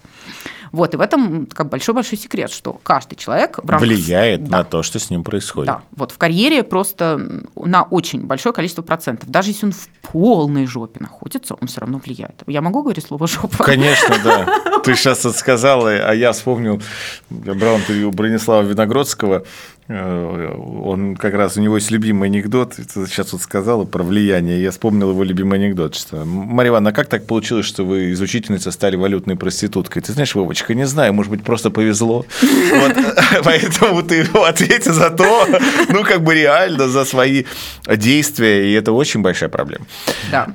[0.72, 3.88] Вот, и в этом как большой-большой секрет, что каждый человек в рамках...
[3.88, 4.60] влияет да.
[4.60, 5.68] на то, что с ним происходит.
[5.68, 9.30] Да, вот в карьере просто на очень большое количество процентов.
[9.30, 12.44] Даже если он в полной жопе находится, он все равно влияет.
[12.48, 13.63] Я могу говорить слово жопа?
[13.63, 14.80] Конечно, да.
[14.84, 16.82] Ты сейчас это сказала, а я вспомнил,
[17.30, 19.44] я брал интервью Бронислава Виногродского,
[19.89, 25.12] он как раз, у него есть любимый анекдот, сейчас вот сказала про влияние, я вспомнил
[25.12, 28.97] его любимый анекдот, что «Марья Ивановна, а как так получилось, что вы из учительницы стали
[28.97, 32.26] валютной проституткой?» Ты знаешь, Вовочка, не знаю, может быть, просто повезло.
[33.43, 35.47] Поэтому ты ответи за то,
[35.88, 37.45] ну, как бы реально, за свои
[37.88, 39.86] действия, и это очень большая проблема.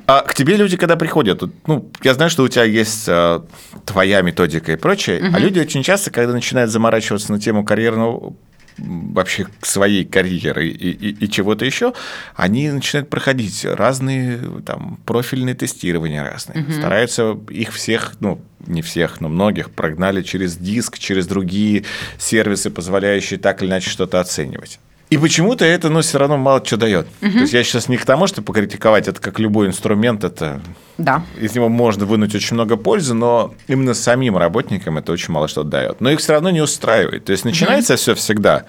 [0.07, 3.45] А к тебе люди, когда приходят, ну, я знаю, что у тебя есть а,
[3.87, 8.35] твоя методика и прочее, а люди очень часто, когда начинают заморачиваться на тему карьерного
[8.79, 11.93] вообще своей карьеры и, и, и чего-то еще,
[12.35, 16.73] они начинают проходить разные там профильные тестирования разные, угу.
[16.73, 21.85] стараются их всех, ну не всех, но многих прогнали через диск, через другие
[22.19, 24.79] сервисы, позволяющие так или иначе что-то оценивать.
[25.13, 27.07] И почему-то это, ну, все равно мало что дает.
[27.21, 27.33] Угу.
[27.33, 30.63] То есть я сейчас не к тому, чтобы покритиковать, это как любой инструмент, это
[30.97, 31.23] да.
[31.39, 35.65] из него можно вынуть очень много пользы, но именно самим работникам это очень мало что
[35.65, 36.01] дает.
[36.01, 37.27] Но их все равно не устраивает.
[37.27, 37.99] То есть начинается угу.
[37.99, 38.65] все всегда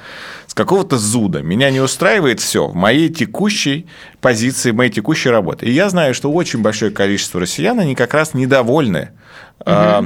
[0.45, 1.41] с какого-то зуда.
[1.41, 3.88] Меня не устраивает все в моей текущей
[4.19, 5.65] позиции, в моей текущей работе.
[5.65, 9.12] И я знаю, что очень большое количество россиян, они как раз недовольны
[9.62, 9.71] угу.
[9.71, 10.01] э,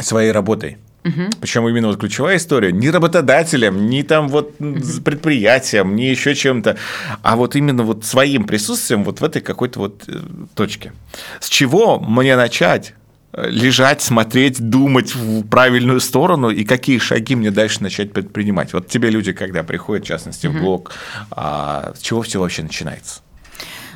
[0.00, 0.78] своей работой.
[1.04, 1.30] Угу.
[1.40, 4.80] Причем именно вот ключевая история не работодателем, не там вот угу.
[5.04, 6.76] предприятием, не еще чем-то,
[7.22, 10.20] а вот именно вот своим присутствием вот в этой какой-то вот э,
[10.54, 10.92] точке.
[11.40, 12.94] С чего мне начать?
[13.32, 18.72] Э, лежать, смотреть, думать в правильную сторону и какие шаги мне дальше начать предпринимать.
[18.72, 20.92] Вот тебе люди, когда приходят, в частности, в блог,
[21.30, 23.20] а, с чего все вообще начинается?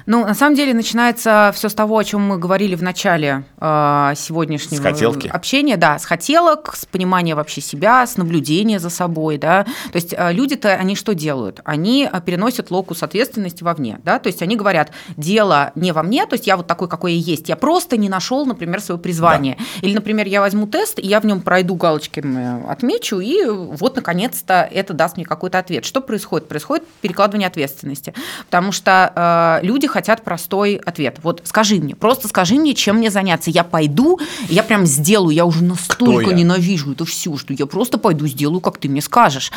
[0.07, 4.13] Ну, на самом деле начинается все с того, о чем мы говорили в начале э,
[4.17, 5.29] сегодняшнего с хотелки.
[5.29, 9.65] общения, да, с хотелок, с понимания вообще себя, с наблюдения за собой, да.
[9.93, 11.61] То есть э, люди-то они что делают?
[11.65, 14.19] Они э, переносят локус ответственности вовне, да.
[14.19, 17.33] То есть они говорят, дело не во мне, то есть я вот такой, какой я
[17.33, 19.87] есть, я просто не нашел, например, свое призвание, да.
[19.87, 24.69] или, например, я возьму тест и я в нем пройду галочками, отмечу и вот наконец-то
[24.71, 25.85] это даст мне какой-то ответ.
[25.85, 26.49] Что происходит?
[26.49, 28.15] Происходит перекладывание ответственности,
[28.47, 31.19] потому что э, люди хотят простой ответ.
[31.23, 33.51] Вот скажи мне, просто скажи мне, чем мне заняться.
[33.51, 36.37] Я пойду, я прям сделаю, я уже настолько я?
[36.37, 39.53] ненавижу это все, что я просто пойду сделаю, как ты мне скажешь.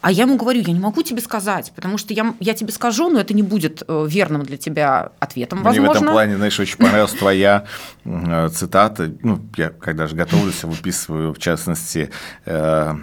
[0.00, 3.08] А я ему говорю, я не могу тебе сказать, потому что я, я тебе скажу,
[3.08, 5.82] но это не будет э, верным для тебя ответом, возможно.
[5.82, 7.64] Мне в этом плане, знаешь, очень понравилась твоя
[8.04, 9.12] э, цитата.
[9.22, 12.10] Ну, я когда же готовлюсь, выписываю, в частности,
[12.44, 12.94] э,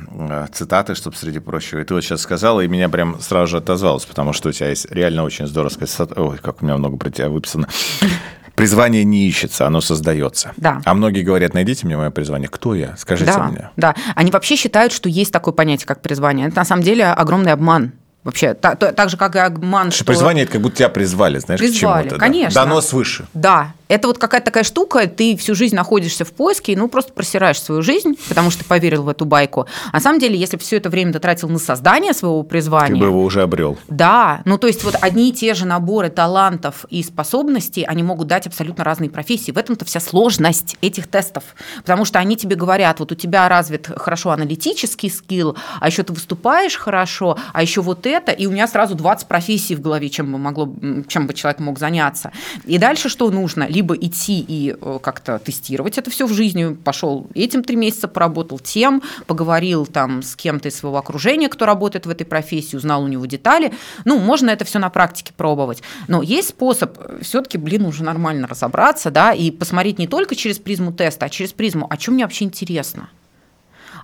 [0.53, 1.79] цитаты, чтобы, среди прочего.
[1.79, 4.69] И ты вот сейчас сказала, и меня прям сразу же отозвалось, потому что у тебя
[4.69, 6.21] есть реально очень здоровская цитата.
[6.21, 7.67] Ой, как у меня много про тебя выписано.
[8.55, 10.51] Призвание не ищется, оно создается.
[10.57, 10.81] Да.
[10.85, 12.49] А многие говорят, найдите мне мое призвание.
[12.49, 12.95] Кто я?
[12.97, 13.69] Скажите да, мне.
[13.77, 16.47] Да, они вообще считают, что есть такое понятие, как призвание.
[16.47, 17.93] Это на самом деле огромный обман.
[18.23, 19.97] Вообще, так, так же, как и обман, что...
[19.97, 20.05] что...
[20.05, 22.19] Призвание– это как будто тебя призвали, знаешь, призвали, к чему-то.
[22.19, 22.53] конечно.
[22.53, 22.65] Да.
[22.65, 23.25] Дано свыше.
[23.33, 27.61] Да, это вот какая-то такая штука, ты всю жизнь находишься в поиске, ну, просто просираешь
[27.61, 29.67] свою жизнь, потому что поверил в эту байку.
[29.91, 32.95] А на самом деле, если бы все это время ты тратил на создание своего призвания...
[32.95, 33.77] Ты бы его уже обрел.
[33.87, 38.27] Да, ну, то есть вот одни и те же наборы талантов и способностей, они могут
[38.27, 39.51] дать абсолютно разные профессии.
[39.51, 41.43] В этом-то вся сложность этих тестов,
[41.77, 46.13] потому что они тебе говорят, вот у тебя развит хорошо аналитический скилл, а еще ты
[46.13, 50.31] выступаешь хорошо, а еще вот это, и у меня сразу 20 профессий в голове, чем
[50.31, 50.73] бы, могло,
[51.07, 52.31] чем бы человек мог заняться.
[52.65, 53.67] И дальше что нужно?
[53.73, 58.59] Либо идти и э, как-то тестировать это все в жизни, пошел этим три месяца, поработал
[58.59, 63.07] тем, поговорил там с кем-то из своего окружения, кто работает в этой профессии, узнал у
[63.07, 63.73] него детали.
[64.05, 65.81] Ну, можно это все на практике пробовать.
[66.07, 70.59] Но есть способ э, все-таки, блин, уже нормально разобраться, да, и посмотреть не только через
[70.59, 73.09] призму теста, а через призму, о чем мне вообще интересно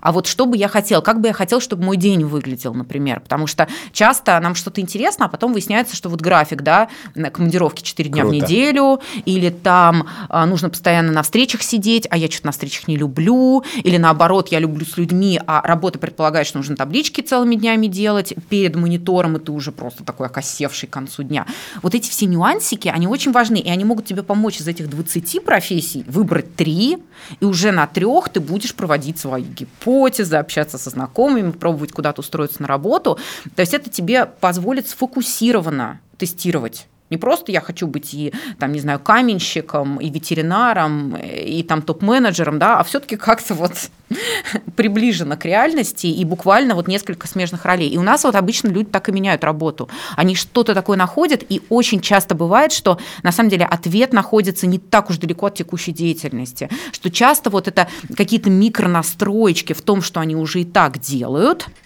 [0.00, 3.20] а вот что бы я хотел, как бы я хотел, чтобы мой день выглядел, например,
[3.20, 6.88] потому что часто нам что-то интересно, а потом выясняется, что вот график, да,
[7.32, 8.36] командировки 4 дня Круто.
[8.36, 12.88] в неделю, или там а, нужно постоянно на встречах сидеть, а я что-то на встречах
[12.88, 17.56] не люблю, или наоборот, я люблю с людьми, а работа предполагает, что нужно таблички целыми
[17.56, 21.46] днями делать перед монитором, и ты уже просто такой окосевший к концу дня.
[21.82, 25.44] Вот эти все нюансики, они очень важны, и они могут тебе помочь из этих 20
[25.44, 26.98] профессий выбрать 3,
[27.40, 32.20] и уже на трех ты будешь проводить свои гипотезы, гипотезы, общаться со знакомыми, пробовать куда-то
[32.20, 33.18] устроиться на работу.
[33.56, 38.80] То есть это тебе позволит сфокусированно тестировать не просто я хочу быть и, там, не
[38.80, 43.72] знаю, каменщиком, и ветеринаром, и там топ-менеджером, да, а все-таки как-то вот
[44.76, 47.88] приближено к реальности и буквально вот несколько смежных ролей.
[47.88, 49.88] И у нас вот обычно люди так и меняют работу.
[50.16, 54.78] Они что-то такое находят, и очень часто бывает, что на самом деле ответ находится не
[54.78, 60.20] так уж далеко от текущей деятельности, что часто вот это какие-то микронастроечки в том, что
[60.20, 61.66] они уже и так делают–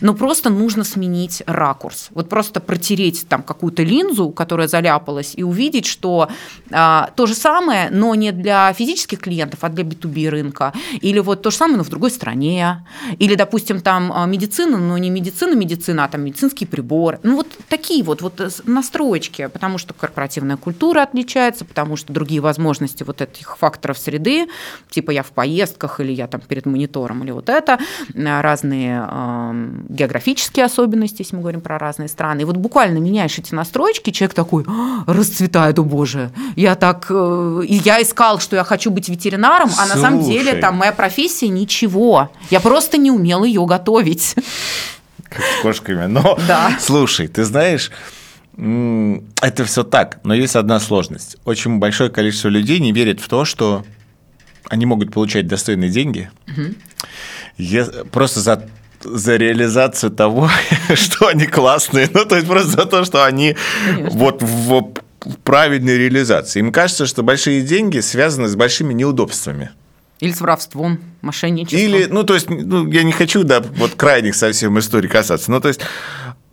[0.00, 2.08] но просто нужно сменить ракурс.
[2.10, 6.28] Вот просто протереть там какую-то линзу, которая заляпалась, и увидеть, что
[6.70, 10.72] а, то же самое, но не для физических клиентов, а для B2B рынка.
[11.00, 12.86] Или вот то же самое, но в другой стране.
[13.18, 17.18] Или, допустим, там а, медицина, но не медицина, медицина, а там медицинский прибор.
[17.22, 22.40] Ну вот такие вот, вот э, настроечки, потому что корпоративная культура отличается, потому что другие
[22.40, 24.48] возможности вот этих факторов среды,
[24.90, 27.78] типа я в поездках или я там перед монитором или вот это,
[28.14, 29.00] разные
[29.88, 32.42] географические особенности, если мы говорим про разные страны.
[32.42, 37.62] И вот буквально меняешь эти настройки, человек такой, «А, расцветает, о боже, я так, э,
[37.66, 42.30] я искал, что я хочу быть ветеринаром, а на самом деле там моя профессия ничего,
[42.50, 44.34] я просто не умел ее готовить.
[45.28, 46.06] Как с кошками.
[46.06, 46.72] Но, да.
[46.80, 47.90] слушай, ты знаешь,
[48.56, 51.36] это все так, но есть одна сложность.
[51.44, 53.84] Очень большое количество людей не верит в то, что
[54.68, 58.04] они могут получать достойные деньги угу.
[58.10, 58.68] просто за
[59.02, 60.50] за реализацию того,
[60.94, 62.08] что они классные.
[62.12, 63.56] Ну, то есть просто за то, что они
[63.86, 64.18] Конечно.
[64.18, 64.92] вот в
[65.44, 66.60] правильной реализации.
[66.60, 69.70] Им кажется, что большие деньги связаны с большими неудобствами.
[70.20, 71.80] Или с воровством, мошенничеством.
[71.80, 75.60] Или, ну, то есть, ну, я не хочу, да, вот крайних совсем историй касаться, но
[75.60, 75.80] то есть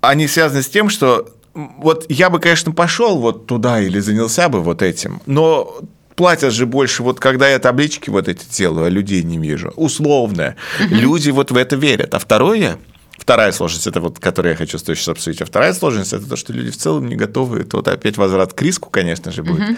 [0.01, 4.61] они связаны с тем, что вот я бы, конечно, пошел вот туда или занялся бы
[4.61, 5.81] вот этим, но
[6.15, 9.73] платят же больше, вот когда я таблички вот эти делаю, а людей не вижу.
[9.75, 10.55] Условно.
[10.79, 12.13] Люди вот в это верят.
[12.13, 12.77] А второе,
[13.17, 15.41] Вторая сложность, это вот, которую я хочу сейчас обсудить.
[15.41, 17.61] А вторая сложность, это то, что люди в целом не готовы.
[17.61, 19.77] Это вот опять возврат к риску, конечно же, будет.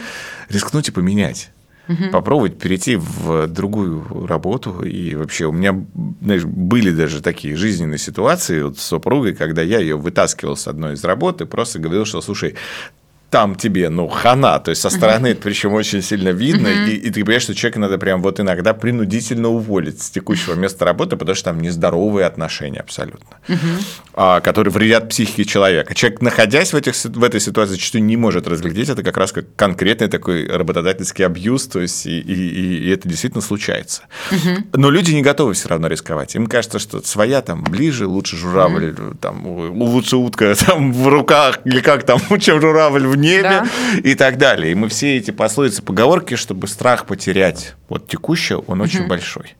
[0.50, 1.52] Рискнуть и поменять.
[1.88, 2.10] Угу.
[2.12, 4.82] Попробовать перейти в другую работу.
[4.82, 5.86] И вообще у меня
[6.22, 10.96] знаешь, были даже такие жизненные ситуации вот с супругой, когда я ее вытаскивал с одной
[10.96, 12.56] из работы, просто говорил, что, слушай,
[13.30, 17.10] там тебе, ну, хана, то есть со стороны это причем очень сильно видно, и, и
[17.10, 21.36] ты понимаешь, что человека надо прям вот иногда принудительно уволить с текущего места работы, потому
[21.36, 23.38] что там нездоровые отношения абсолютно,
[24.14, 25.94] а, которые вредят психике человека.
[25.94, 28.90] Человек, находясь в, этих, в этой ситуации, зачастую не может разглядеть.
[28.90, 33.42] Это как раз как конкретный такой работодательский абьюз, то есть и, и, и это действительно
[33.42, 34.04] случается.
[34.74, 36.36] Но люди не готовы все равно рисковать.
[36.36, 41.82] Им кажется, что своя там ближе, лучше журавль, там, лучше утка там в руках, или
[41.82, 43.68] как там, чем журавль в небе да.
[44.04, 44.72] и так далее.
[44.72, 48.86] И мы все эти пословицы, поговорки, чтобы страх потерять вот текущее, он угу.
[48.86, 49.56] очень большой.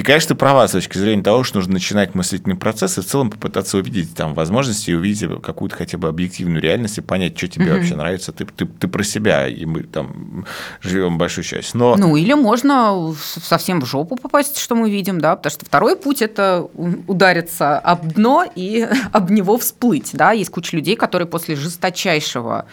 [0.00, 3.04] И, конечно, ты права с точки зрения того, что нужно начинать мыслительный процесс и в
[3.04, 7.66] целом попытаться увидеть там возможности, увидеть какую-то хотя бы объективную реальность и понять, что тебе
[7.66, 7.74] mm-hmm.
[7.74, 8.32] вообще нравится.
[8.32, 10.46] Ты, ты, ты про себя, и мы там
[10.80, 11.74] живем большую часть.
[11.74, 11.96] Но...
[11.96, 16.22] Ну, или можно совсем в жопу попасть, что мы видим, да, потому что второй путь–
[16.22, 16.66] это
[17.06, 20.32] удариться об дно и об него всплыть, да.
[20.32, 22.64] Есть куча людей, которые после жесточайшего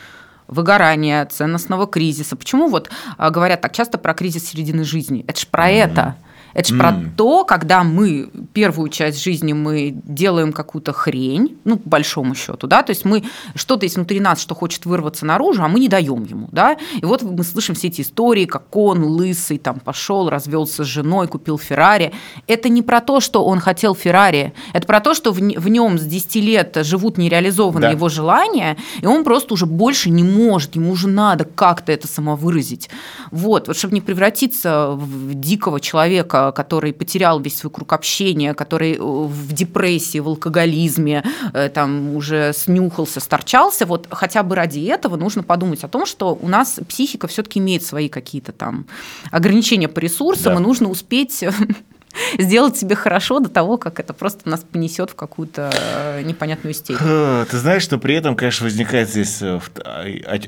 [0.47, 2.37] выгорания, ценностного кризиса.
[2.37, 5.25] Почему вот а, говорят так часто про кризис середины жизни?
[5.27, 5.91] Это же про mm-hmm.
[5.91, 6.15] это
[6.53, 6.79] Это же mm.
[6.79, 12.67] про то, когда мы первую часть жизни мы делаем какую-то хрень, ну, по большому счету,
[12.67, 13.23] да, то есть мы
[13.55, 16.77] что-то есть внутри нас, что хочет вырваться наружу, а мы не даем ему, да.
[16.99, 21.27] И вот мы слышим все эти истории, как он лысый там пошел, развелся с женой,
[21.27, 22.13] купил Феррари.
[22.47, 25.99] Это не про то, что он хотел Феррари, это про то, что в, в нем
[25.99, 27.91] с 10 лет живут нереализованные да.
[27.91, 32.89] его желания, и он просто уже больше не может, ему уже надо как-то это самовыразить.
[33.31, 38.95] Вот, вот чтобы не превратиться в дикого человека, который потерял весь свой круг общения, который
[38.95, 45.15] э, в депрессии, в алкоголизме, э, там уже снюхался, сторчался, вот хотя бы ради этого
[45.17, 48.85] нужно подумать о том, что у нас психика все-таки имеет свои какие-то там
[49.31, 50.59] ограничения по ресурсам, да.
[50.59, 51.43] и нужно успеть
[52.37, 57.45] сделать себе хорошо до того, как это просто нас понесет в какую-то э, непонятную степень.
[57.49, 59.61] Ты знаешь, что при этом, конечно, возникает здесь а,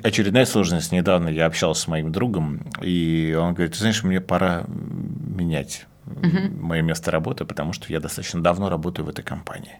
[0.04, 0.92] очередная сложность.
[0.92, 5.86] Недавно я общался с моим другом, и он говорит, ты знаешь, мне пора менять
[6.62, 9.80] мое место работы, потому что я достаточно давно работаю в этой компании.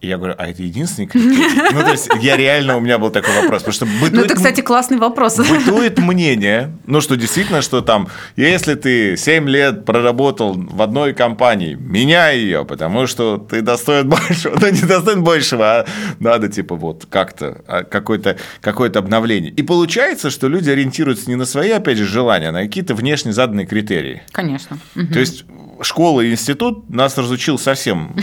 [0.00, 1.72] И я говорю, а это единственный критерий?
[1.72, 3.62] Ну, то есть, я реально, у меня был такой вопрос.
[3.62, 5.36] Потому что бытует, ну, это, кстати, классный вопрос.
[5.36, 11.74] Бытует мнение, ну, что действительно, что там, если ты 7 лет проработал в одной компании,
[11.74, 14.58] меняй ее, потому что ты достоин большего.
[14.58, 15.86] Ну, не достоин большего, а
[16.18, 19.52] надо, типа, вот как-то, а, какое-то какое обновление.
[19.52, 23.32] И получается, что люди ориентируются не на свои, опять же, желания, а на какие-то внешне
[23.32, 24.22] заданные критерии.
[24.32, 24.78] Конечно.
[24.94, 25.44] То есть,
[25.82, 28.14] школа и институт нас разучил совсем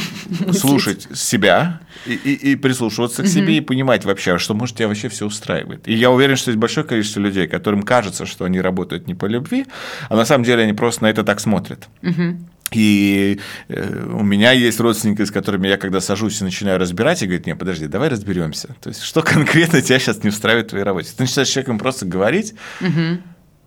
[0.52, 1.67] слушать себя
[2.06, 5.26] и, и, и прислушиваться к себе и понимать вообще, а что может тебя вообще все
[5.26, 5.88] устраивает.
[5.88, 9.26] И я уверен, что есть большое количество людей, которым кажется, что они работают не по
[9.26, 9.66] любви,
[10.10, 11.88] а на самом деле они просто на это так смотрят.
[12.72, 13.40] И
[13.70, 17.46] э, у меня есть родственники, с которыми я когда сажусь и начинаю разбирать, и говорят,
[17.46, 18.76] не, подожди, давай разберемся.
[18.82, 21.10] То есть, что конкретно тебя сейчас не устраивает в твоей работе?
[21.16, 23.22] Ты начинаешь с человеком просто говорить, угу.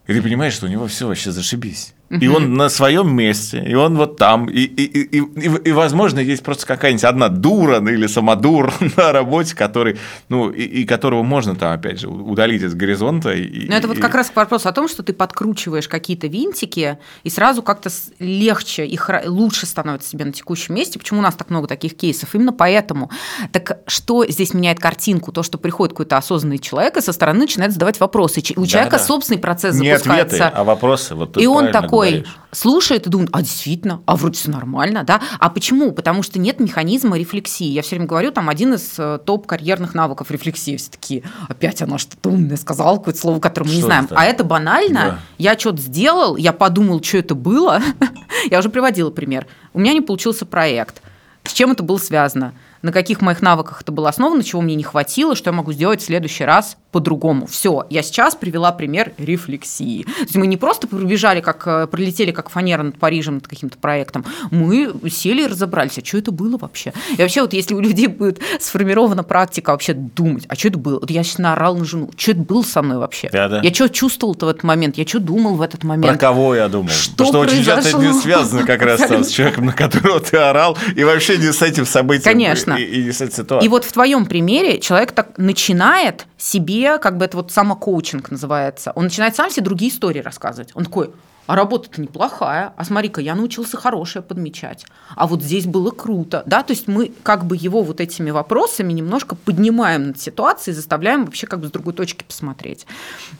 [0.06, 1.94] и ты понимаешь, что у него все вообще зашибись.
[2.10, 6.18] И он на своем месте, и он вот там, и, и, и, и, и, возможно,
[6.18, 9.96] есть просто какая-нибудь одна дура или самодур на работе, который,
[10.28, 13.30] ну, и, и которого можно там, опять же, удалить из горизонта.
[13.34, 13.90] И, Но это и...
[13.90, 18.86] вот как раз вопрос о том, что ты подкручиваешь какие-то винтики, и сразу как-то легче
[18.86, 20.98] и лучше становится себе на текущем месте.
[20.98, 22.34] Почему у нас так много таких кейсов?
[22.34, 23.08] Именно поэтому.
[23.52, 25.30] Так что здесь меняет картинку?
[25.30, 28.40] То, что приходит какой-то осознанный человек, и со стороны начинает задавать вопросы.
[28.56, 29.04] У человека да.
[29.04, 30.36] собственный процесс Не запускается.
[30.36, 31.14] Не ответы, а вопросы.
[31.14, 35.20] Вот и он такой, такой слушает и думает, а действительно, а вроде все нормально, да?
[35.38, 35.92] А почему?
[35.92, 37.68] Потому что нет механизма рефлексии.
[37.68, 40.76] Я все время говорю, там один из э, топ-карьерных навыков рефлексии.
[40.76, 44.04] Все такие, опять она что-то умное сказала, какое-то слово, которое мы что не знаем.
[44.06, 44.16] Это?
[44.16, 45.00] А это банально.
[45.00, 45.18] Да.
[45.38, 47.80] Я что-то сделал, я подумал, что это было.
[48.50, 49.46] я уже приводила пример.
[49.72, 51.02] У меня не получился проект.
[51.44, 52.52] С чем это было связано?
[52.82, 56.00] на каких моих навыках это было основано, чего мне не хватило, что я могу сделать
[56.00, 57.46] в следующий раз по-другому.
[57.46, 60.02] Все, я сейчас привела пример рефлексии.
[60.02, 63.78] То есть мы не просто пробежали, как э, пролетели как фанера над Парижем, над каким-то
[63.78, 66.92] проектом, мы сели и разобрались, а что это было вообще?
[67.16, 71.00] И вообще вот если у людей будет сформирована практика вообще думать, а что это было?
[71.00, 73.28] Вот я сейчас наорал на жену, что это было со мной вообще?
[73.32, 73.60] Да, да.
[73.62, 74.98] Я что чувствовал-то в этот момент?
[74.98, 76.18] Я что думал в этот момент?
[76.18, 76.88] Про кого я думал?
[76.88, 80.36] Что Потому что очень часто это не связано как раз с человеком, на которого ты
[80.36, 82.24] орал, и вообще не с этим событием.
[82.24, 82.74] Конечно.
[82.74, 83.66] И, и не с этой ситуацией.
[83.66, 88.92] И вот в твоем примере человек так начинает себе, как бы это вот самокоучинг называется,
[88.94, 90.70] он начинает сам себе другие истории рассказывать.
[90.74, 91.12] Он такой,
[91.50, 94.86] а работа-то неплохая, а смотри-ка, я научился хорошее подмечать,
[95.16, 98.92] а вот здесь было круто, да, то есть мы как бы его вот этими вопросами
[98.92, 102.86] немножко поднимаем над ситуацией, заставляем вообще как бы с другой точки посмотреть.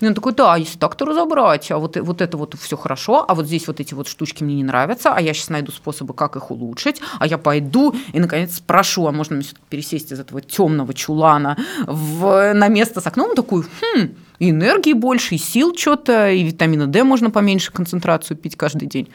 [0.01, 3.25] И он такой, да, если так, то разобрать, а вот, вот это вот все хорошо,
[3.29, 6.13] а вот здесь вот эти вот штучки мне не нравятся, а я сейчас найду способы,
[6.13, 10.41] как их улучшить, а я пойду и, наконец, спрошу, а можно мне пересесть из этого
[10.41, 11.57] темного чулана
[11.87, 16.43] в, на место с окном, он такой, хм, и энергии больше, и сил что-то, и
[16.43, 19.09] витамина D можно поменьше концентрацию пить каждый день.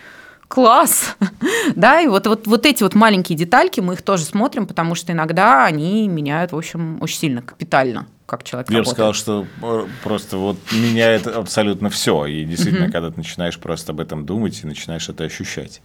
[0.48, 1.18] Класс!
[1.76, 5.12] да, и вот, вот, вот эти вот маленькие детальки, мы их тоже смотрим, потому что
[5.12, 9.86] иногда они меняют, в общем, очень сильно, капитально как человек Я бы сказал, что э,
[10.04, 12.26] просто вот меняет абсолютно все.
[12.26, 15.82] И действительно, когда ты начинаешь просто об этом думать и начинаешь это ощущать.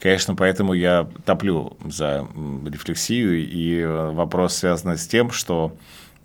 [0.00, 2.26] Конечно, поэтому я топлю за
[2.66, 3.48] рефлексию.
[3.48, 5.76] И э, вопрос связан с тем, что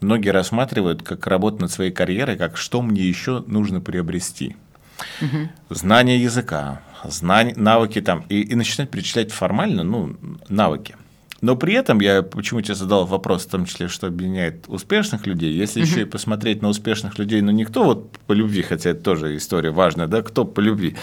[0.01, 4.55] многие рассматривают как работу над своей карьерой, как что мне еще нужно приобрести.
[5.21, 5.75] Угу.
[5.75, 10.15] Знание языка, знания, навыки там, и, и начинать перечислять формально, ну,
[10.49, 10.95] навыки.
[11.41, 15.51] Но при этом я почему тебе задал вопрос, в том числе, что объединяет успешных людей.
[15.53, 15.89] Если угу.
[15.89, 19.71] еще и посмотреть на успешных людей, ну, никто вот по любви, хотя это тоже история
[19.71, 20.95] важная, да, кто по любви,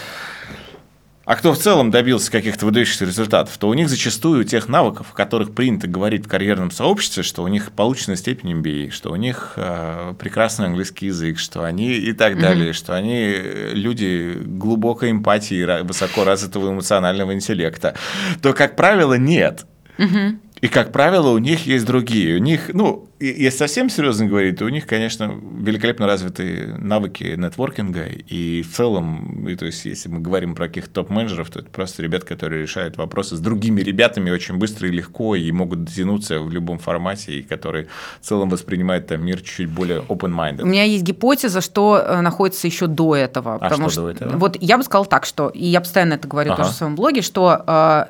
[1.29, 5.15] а кто в целом добился каких-то выдающихся результатов, то у них зачастую тех навыков, о
[5.15, 9.53] которых принято говорить в карьерном сообществе, что у них получена степень MBA, что у них
[9.55, 12.73] э, прекрасный английский язык, что они и так далее, mm-hmm.
[12.73, 13.27] что они
[13.73, 17.93] люди глубокой эмпатии, высоко развитого эмоционального интеллекта,
[18.41, 19.67] то, как правило, нет.
[19.99, 20.37] Mm-hmm.
[20.61, 22.35] И, как правило, у них есть другие.
[22.35, 28.05] У них, ну, если совсем серьезно говорить, то у них, конечно, великолепно развитые навыки нетворкинга.
[28.05, 32.01] И в целом, и, то есть, если мы говорим про каких-то топ-менеджеров, то это просто
[32.03, 36.51] ребят, которые решают вопросы с другими ребятами очень быстро и легко, и могут дотянуться в
[36.51, 37.87] любом формате, и которые
[38.21, 40.63] в целом воспринимают там мир чуть более open-minded.
[40.63, 43.57] У меня есть гипотеза, что э, находится еще до этого.
[43.59, 44.37] А что, что до этого?
[44.37, 46.63] Вот я бы сказала так, что, и я постоянно это говорю ага.
[46.63, 48.05] тоже в своем блоге, что э,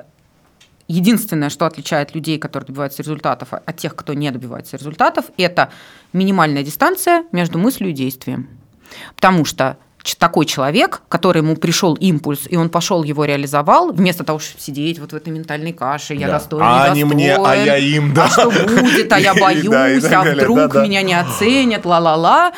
[0.90, 5.70] единственное, что отличает людей, которые добиваются результатов, от тех, кто не добивается результатов, это
[6.12, 8.48] минимальная дистанция между мыслью и действием.
[9.14, 9.76] Потому что
[10.18, 14.98] такой человек, который ему пришел импульс, и он пошел его реализовал, вместо того, чтобы сидеть
[14.98, 16.32] вот в этой ментальной каше, я да.
[16.34, 18.24] достоин, а не они мне, а я им, да.
[18.24, 22.52] А что будет, а я боюсь, а вдруг меня не оценят, ла-ла-ла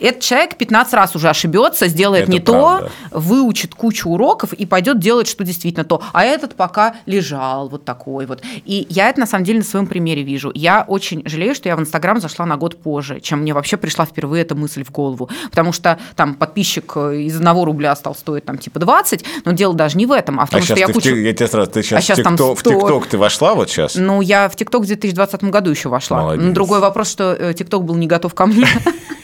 [0.00, 2.90] этот человек 15 раз уже ошибется, сделает Это не правда.
[3.10, 6.02] то, выучит кучу уроков и пойдет делать, что действительно то.
[6.12, 8.42] А этот пока лежал вот такой вот.
[8.64, 10.50] И я это на самом деле на своем примере вижу.
[10.54, 14.04] Я очень жалею, что я в Инстаграм зашла на год позже, чем мне вообще пришла
[14.04, 15.28] впервые эта мысль в голову.
[15.50, 19.96] Потому что там подписчик из одного рубля стал стоить там типа 20, но дело даже
[19.96, 21.14] не в этом, а в том, а что я кучу...
[21.14, 22.70] Я тебе сразу, ты сейчас, а сейчас в, ТикТок, 100...
[22.70, 23.94] в ТикТок ты вошла вот сейчас?
[23.96, 26.22] Ну, я в ТикТок в 2020 году еще вошла.
[26.22, 26.54] Молодец.
[26.54, 28.66] Другой вопрос, что э, ТикТок был не готов ко мне.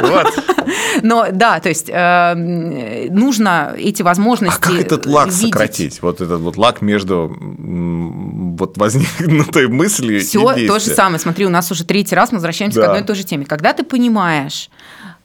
[0.00, 0.26] Вот.
[1.02, 4.58] Но да, то есть э, нужно эти возможности.
[4.58, 5.42] А как этот лак видеть.
[5.42, 6.02] сократить?
[6.02, 11.18] Вот этот вот лак между вот возникнутой мыслью Все и то же самое.
[11.18, 12.86] Смотри, у нас уже третий раз мы возвращаемся да.
[12.86, 13.44] к одной и той же теме.
[13.44, 14.70] Когда ты понимаешь,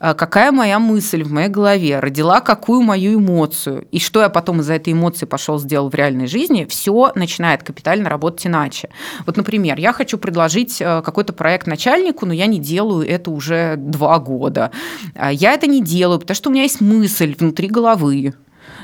[0.02, 4.74] какая моя мысль в моей голове, родила какую мою эмоцию, и что я потом из-за
[4.74, 8.90] этой эмоции пошел сделал в реальной жизни, все начинает капитально работать иначе.
[9.26, 13.76] Вот, например, я хочу предложить э, какой-то проект начальнику, но я не делаю это уже
[13.78, 14.72] два года.
[15.16, 18.34] А, я это не делаю, потому что у меня есть мысль внутри головы,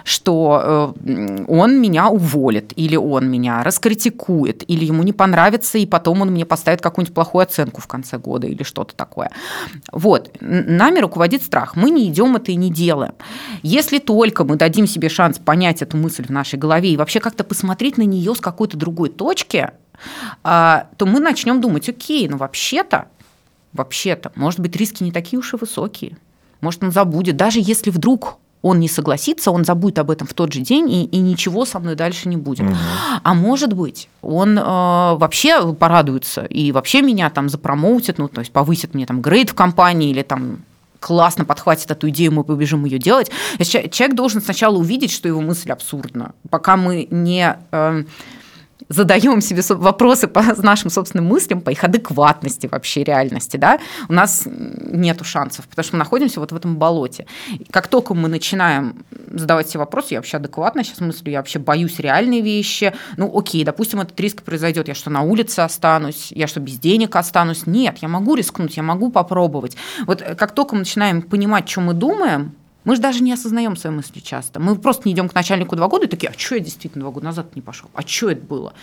[0.07, 6.21] что э, он меня уволит, или он меня раскритикует, или ему не понравится, и потом
[6.21, 9.31] он мне поставит какую-нибудь плохую оценку в конце года или что-то такое.
[9.91, 10.31] Вот.
[10.39, 11.75] Нами руководит страх.
[11.75, 13.15] Мы не идем это и не делаем.
[13.63, 17.43] Если только мы дадим себе шанс понять эту мысль в нашей голове и вообще как-то
[17.43, 19.71] посмотреть на нее с какой-то другой точки,
[20.41, 23.09] а, то мы начнем думать, окей, ну вообще-то,
[23.73, 26.17] вообще-то, может быть, риски не такие уж и высокие.
[26.61, 30.53] Может, он забудет, даже если вдруг он не согласится, он забудет об этом в тот
[30.53, 32.61] же день, и, и ничего со мной дальше не будет.
[32.61, 32.75] Угу.
[33.23, 38.51] А может быть, он э, вообще порадуется и вообще меня там запромоутит, ну, то есть
[38.51, 40.59] повысит мне там грейд в компании или там
[40.99, 43.31] классно подхватит эту идею, мы побежим ее делать.
[43.59, 47.57] Человек должен сначала увидеть, что его мысль абсурдна, пока мы не...
[47.71, 48.03] Э,
[48.89, 54.43] задаем себе вопросы по нашим собственным мыслям, по их адекватности вообще реальности, да, у нас
[54.45, 57.25] нет шансов, потому что мы находимся вот в этом болоте.
[57.71, 61.99] Как только мы начинаем задавать себе вопросы, я вообще адекватно сейчас мыслю, я вообще боюсь
[61.99, 66.59] реальные вещи, ну окей, допустим, этот риск произойдет, я что, на улице останусь, я что,
[66.59, 67.67] без денег останусь?
[67.67, 69.75] Нет, я могу рискнуть, я могу попробовать.
[70.05, 72.55] Вот как только мы начинаем понимать, что мы думаем,
[72.88, 74.61] мы же даже не осознаем свои мысли часто.
[74.61, 77.11] Мы просто не идем к начальнику два года и такие, а что я действительно два
[77.11, 77.89] года назад не пошел?
[77.93, 78.73] А что это было?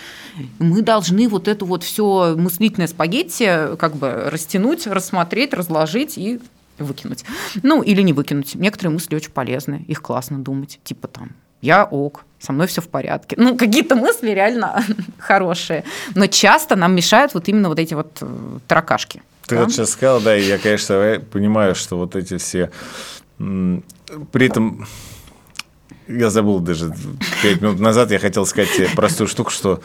[0.59, 6.38] Мы должны вот эту вот все мыслительное спагетти как бы растянуть, рассмотреть, разложить и
[6.78, 7.24] выкинуть.
[7.62, 8.55] Ну, или не выкинуть.
[8.57, 10.80] Некоторые мысли очень полезны, их классно думать.
[10.84, 11.30] Типа там,
[11.62, 13.36] я ок, со мной все в порядке.
[13.38, 14.84] Ну, какие-то мысли реально
[15.18, 15.82] хорошие.
[16.14, 19.22] Но часто нам мешают вот именно вот эти вот э, таракашки.
[19.46, 19.62] Ты да?
[19.62, 22.70] вот сейчас сказал, да, и я, конечно, понимаю, что вот эти все
[24.32, 24.86] при этом
[26.09, 26.92] я забыл даже
[27.42, 29.80] пять минут назад, я хотел сказать тебе простую штуку, что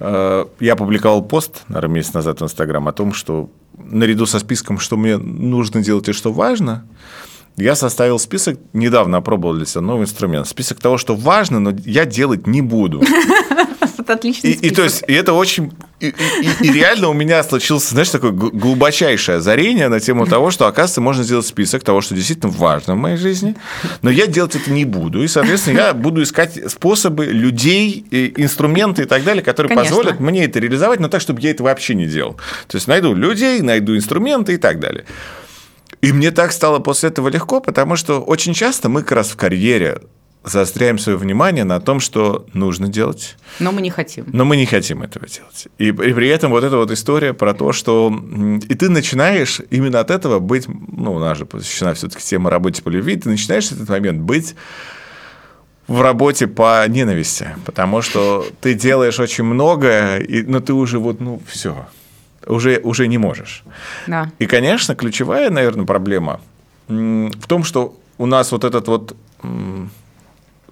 [0.00, 4.78] э, я публиковал пост, наверное, месяц назад в Инстаграм о том, что наряду со списком,
[4.78, 6.84] что мне нужно делать и что важно,
[7.56, 10.48] я составил список, недавно опробовал для себя новый инструмент.
[10.48, 13.02] Список того, что важно, но я делать не буду.
[14.12, 17.42] Это отличный и, и то есть и это очень и, и, и реально у меня
[17.44, 22.14] случилось, знаешь, такое глубочайшее озарение на тему того, что оказывается можно сделать список того, что
[22.14, 23.54] действительно важно в моей жизни,
[24.02, 28.04] но я делать это не буду, и соответственно я буду искать способы людей,
[28.36, 29.96] инструменты и так далее, которые Конечно.
[29.96, 32.32] позволят мне это реализовать, но так, чтобы я это вообще не делал.
[32.66, 35.04] То есть найду людей, найду инструменты и так далее.
[36.00, 39.36] И мне так стало после этого легко, потому что очень часто мы как раз в
[39.36, 40.00] карьере
[40.44, 43.36] заостряем свое внимание на том, что нужно делать.
[43.60, 44.26] Но мы не хотим.
[44.32, 45.68] Но мы не хотим этого делать.
[45.78, 48.12] И, и при этом вот эта вот история про то, что...
[48.68, 50.66] И ты начинаешь именно от этого быть...
[50.68, 53.16] Ну, у нас же посвящена все-таки тема работе по любви.
[53.16, 54.54] Ты начинаешь в этот момент быть
[55.88, 61.20] в работе по ненависти, потому что ты делаешь очень многое, и, но ты уже вот,
[61.20, 61.86] ну, все,
[62.46, 63.64] уже, уже не можешь.
[64.06, 64.30] Да.
[64.38, 66.40] И, конечно, ключевая, наверное, проблема
[66.88, 69.16] в том, что у нас вот этот вот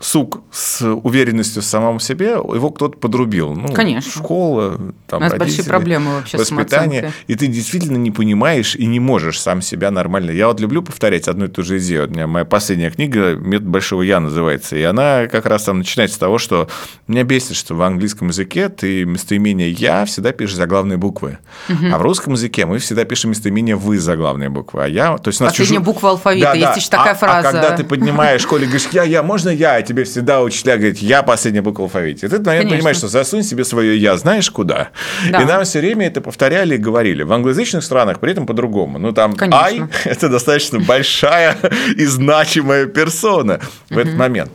[0.00, 3.54] сук с уверенностью в самом себе, его кто-то подрубил.
[3.54, 4.10] Ну, Конечно.
[4.10, 7.10] Школа, там, У нас родители, большие проблемы вообще воспитание.
[7.10, 10.30] с И ты действительно не понимаешь и не можешь сам себя нормально.
[10.30, 12.08] Я вот люблю повторять одну и ту же идею.
[12.08, 14.74] У меня моя последняя книга «Метод большого я» называется.
[14.74, 16.68] И она как раз там начинается с того, что
[17.06, 21.38] меня бесит, что в английском языке ты местоимение «я» всегда пишешь заглавные буквы.
[21.68, 21.86] Угу.
[21.92, 24.84] А в русском языке мы всегда пишем местоимение «вы» заглавные буквы.
[24.84, 25.18] А я...
[25.18, 25.84] То есть у нас Последняя чужу...
[25.84, 26.46] буква алфавита.
[26.46, 26.74] Да, Есть да.
[26.74, 27.48] еще такая а, фраза.
[27.48, 31.22] А когда ты поднимаешь школе говоришь «я», «я», можно «я», тебе всегда учителя говорят, я
[31.22, 32.26] последняя буква в алфавите.
[32.26, 32.76] И ты, наверное, Конечно.
[32.76, 34.90] понимаешь, что засунь себе свое я, знаешь куда.
[35.30, 35.42] Да.
[35.42, 37.24] И нам все время это повторяли и говорили.
[37.24, 38.98] В англоязычных странах при этом по-другому.
[38.98, 41.56] Ну, там I– это достаточно большая
[41.96, 44.52] и значимая персона в этот момент.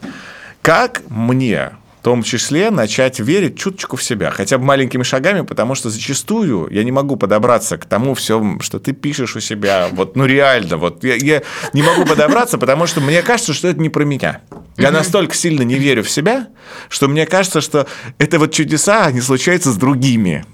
[0.61, 1.71] Как мне
[2.05, 6.83] том числе начать верить чуточку в себя, хотя бы маленькими шагами, потому что зачастую я
[6.83, 11.03] не могу подобраться к тому всему, что ты пишешь у себя, вот, ну реально, вот
[11.03, 11.41] я, я
[11.73, 14.41] не могу подобраться, потому что мне кажется, что это не про меня.
[14.77, 16.49] Я настолько сильно не верю в себя,
[16.89, 17.87] что мне кажется, что
[18.19, 20.45] это вот чудеса, они случаются с другими,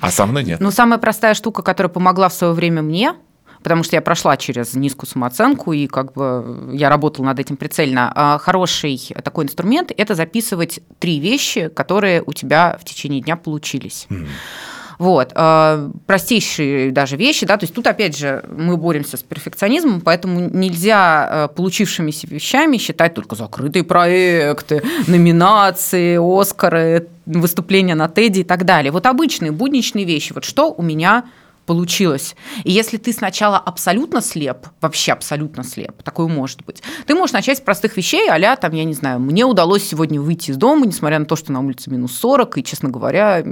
[0.00, 0.58] а со мной нет.
[0.58, 3.14] Ну, самая простая штука, которая помогла в свое время мне,
[3.62, 8.12] потому что я прошла через низкую самооценку, и как бы я работала над этим прицельно.
[8.14, 14.06] А хороший такой инструмент– это записывать три вещи, которые у тебя в течение дня получились.
[14.08, 14.26] Mm.
[15.00, 15.32] Вот.
[15.34, 20.40] А, простейшие даже вещи, да, то есть тут, опять же, мы боремся с перфекционизмом, поэтому
[20.40, 28.66] нельзя а, получившимися вещами считать только закрытые проекты, номинации, Оскары, выступления на Теди и так
[28.66, 28.92] далее.
[28.92, 30.34] Вот обычные будничные вещи.
[30.34, 31.24] Вот что у меня
[31.66, 32.34] получилось.
[32.64, 37.58] И если ты сначала абсолютно слеп, вообще абсолютно слеп, такое может быть, ты можешь начать
[37.58, 41.18] с простых вещей, а там, я не знаю, мне удалось сегодня выйти из дома, несмотря
[41.18, 43.44] на то, что на улице минус 40, и, честно говоря,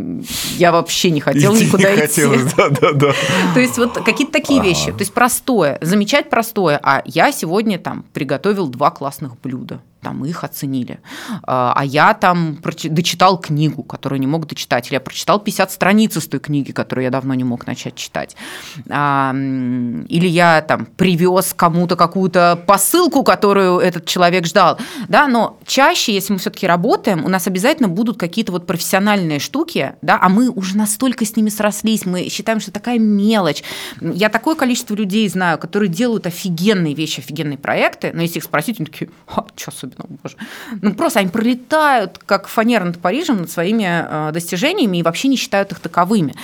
[0.57, 2.25] я вообще не хотела идти никуда не идти.
[2.57, 3.15] Да, да, да.
[3.55, 4.69] То есть вот какие-то такие ага.
[4.69, 4.93] вещи.
[4.93, 6.81] То есть простое, замечать простое.
[6.83, 11.01] А я сегодня там приготовил два классных блюда там их оценили.
[11.43, 16.17] А, а я там дочитал книгу, которую не мог дочитать, или я прочитал 50 страниц
[16.17, 18.37] из той книги, которую я давно не мог начать читать.
[18.89, 24.79] А, или я там привез кому-то какую-то посылку, которую этот человек ждал.
[25.09, 29.95] Да, но чаще, если мы все-таки работаем, у нас обязательно будут какие-то вот профессиональные штуки,
[30.03, 33.63] да, а мы уже настолько с ними срослись, мы считаем, что такая мелочь.
[34.01, 38.79] Я такое количество людей знаю, которые делают офигенные вещи, офигенные проекты, но если их спросить,
[38.79, 40.37] они такие, а, что особенного, боже.
[40.83, 45.37] Ну, просто они пролетают, как фанера над Парижем, над своими э, достижениями и вообще не
[45.37, 46.35] считают их таковыми.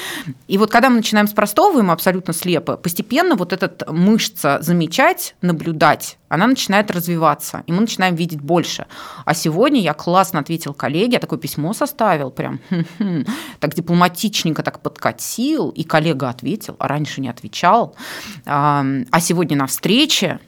[0.48, 4.58] И вот когда мы начинаем с простого, и мы абсолютно слепы, постепенно вот эта мышца
[4.60, 8.86] замечать, наблюдать, она начинает развиваться, и мы начинаем видеть больше.
[9.24, 12.60] А сегодня я классно ответил коллеге, я такое письмо составил, прям
[13.60, 17.94] так дипломатичненько так подкатил, и коллега ответил, а раньше не отвечал.
[18.46, 20.40] А сегодня на встрече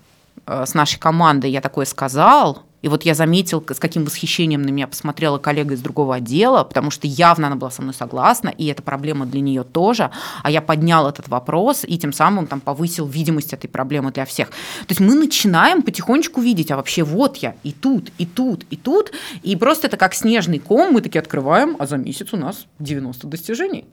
[0.46, 4.70] э, с нашей командой я такое сказал, и вот я заметил, с каким восхищением на
[4.70, 8.66] меня посмотрела коллега из другого отдела, потому что явно она была со мной согласна, и
[8.66, 10.10] это проблема для нее тоже.
[10.42, 14.50] А я поднял этот вопрос и тем самым там повысил видимость этой проблемы для всех.
[14.50, 18.76] То есть мы начинаем потихонечку видеть, а вообще вот я и тут, и тут, и
[18.76, 19.12] тут.
[19.42, 23.26] И просто это как снежный ком, мы таки открываем, а за месяц у нас 90
[23.26, 23.86] достижений.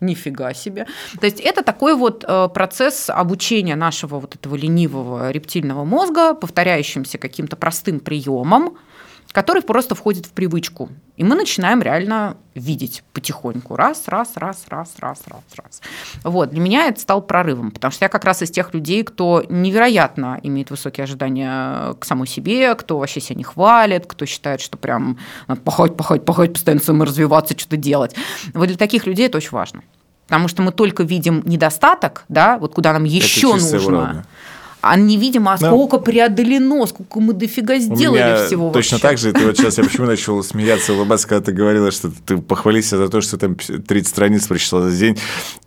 [0.00, 0.86] Нифига себе.
[1.20, 7.18] То есть это такой вот э, процесс обучения нашего вот этого ленивого рептильного мозга, повторяющимся
[7.18, 8.78] каким-то простым приемом,
[9.32, 10.88] который просто входит в привычку.
[11.16, 13.76] И мы начинаем реально видеть потихоньку.
[13.76, 15.80] Раз, раз, раз, раз, раз, раз, раз.
[16.24, 16.50] Вот.
[16.50, 20.40] Для меня это стал прорывом, потому что я как раз из тех людей, кто невероятно
[20.42, 25.18] имеет высокие ожидания к самой себе, кто вообще себя не хвалит, кто считает, что прям
[25.46, 28.16] надо пахать, пахать, пахать, постоянно саморазвиваться, что-то делать.
[28.52, 29.82] Вот для таких людей это очень важно.
[30.26, 33.78] Потому что мы только видим недостаток, да, вот куда нам еще нужно.
[33.78, 34.26] Уродно
[34.80, 39.08] а невидимо, а ну, сколько преодолено, сколько мы дофига сделали всего Точно вообще.
[39.08, 42.38] так же, ты вот сейчас, я почему начал смеяться, улыбаться, когда ты говорила, что ты
[42.38, 45.18] похвалился за то, что там 30 страниц прочитал за день.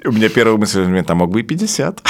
[0.06, 2.02] У меня первая мысль, у меня там мог бы и 50.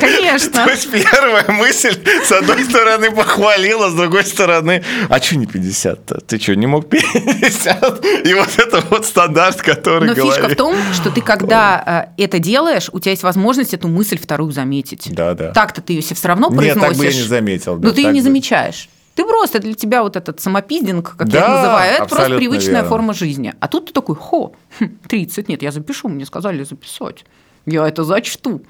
[0.00, 0.27] Конечно.
[0.36, 6.20] То есть первая мысль, с одной стороны, похвалила, с другой стороны, а что не 50-то?
[6.26, 8.04] Ты что, не мог 50?
[8.24, 12.38] И вот это вот стандарт, который Но фишка в том, что ты, когда э, это
[12.38, 15.08] делаешь, у тебя есть возможность эту мысль вторую заметить.
[15.14, 15.52] Да, да.
[15.52, 16.76] Так-то ты ее все равно произносишь.
[16.76, 17.76] Нет, так бы я не заметил.
[17.76, 18.24] Да, но ты ее не бы...
[18.24, 18.88] замечаешь.
[19.14, 22.74] Ты просто для тебя вот этот самопиздинг, как да, я это называю, это просто привычная
[22.74, 22.88] верно.
[22.88, 23.52] форма жизни.
[23.58, 24.52] А тут ты такой, хо,
[25.08, 27.24] 30, хм, нет, я запишу, мне сказали записать.
[27.68, 28.62] Я это зачту.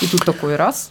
[0.00, 0.90] И тут такой раз.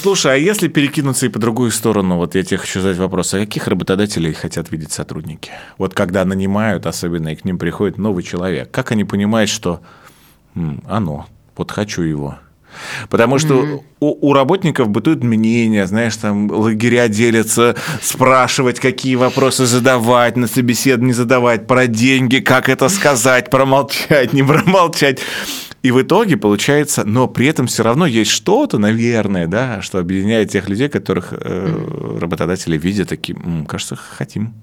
[0.00, 3.38] Слушай, а если перекинуться и по другую сторону, вот я тебе хочу задать вопрос, а
[3.38, 5.50] каких работодателей хотят видеть сотрудники?
[5.76, 9.80] Вот когда нанимают, особенно и к ним приходит новый человек, как они понимают, что
[10.86, 11.26] оно,
[11.56, 12.38] вот хочу его?
[13.08, 13.82] Потому что mm-hmm.
[14.00, 21.14] у, у работников бытует мнение, знаешь, там лагеря делятся, спрашивать, какие вопросы задавать, на собеседование
[21.14, 25.20] задавать, про деньги, как это сказать, промолчать, не промолчать.
[25.84, 30.48] И в итоге получается, но при этом все равно есть что-то, наверное, да, что объединяет
[30.48, 34.54] тех людей, которых э, работодатели видят таким, кажется, хотим.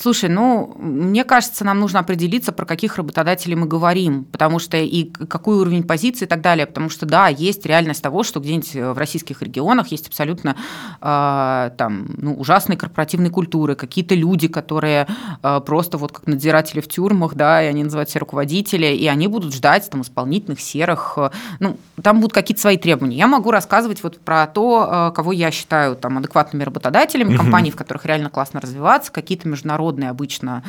[0.00, 5.04] Слушай, ну, мне кажется, нам нужно определиться, про каких работодателей мы говорим, потому что и
[5.04, 8.96] какой уровень позиции и так далее, потому что, да, есть реальность того, что где-нибудь в
[8.96, 10.56] российских регионах есть абсолютно
[11.02, 15.06] э, там, ну, ужасные корпоративные культуры, какие-то люди, которые
[15.42, 19.28] э, просто вот как надзиратели в тюрьмах, да, и они называют себя руководители, и они
[19.28, 23.18] будут ждать там исполнительных серых, э, ну, там будут какие-то свои требования.
[23.18, 27.76] Я могу рассказывать вот про то, э, кого я считаю там адекватными работодателями, компаний, в
[27.76, 30.62] которых реально классно развиваться, какие-то международные международные обычно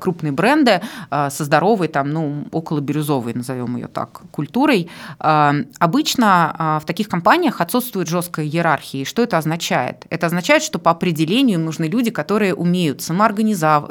[0.00, 0.80] крупные бренды
[1.10, 4.90] э, со здоровой, там, ну, около бирюзовой, назовем ее так, культурой.
[5.20, 9.02] Э, обычно в таких компаниях отсутствует жесткая иерархия.
[9.02, 10.06] И что это означает?
[10.10, 13.90] Это означает, что по определению нужны люди, которые умеют самоорганизов...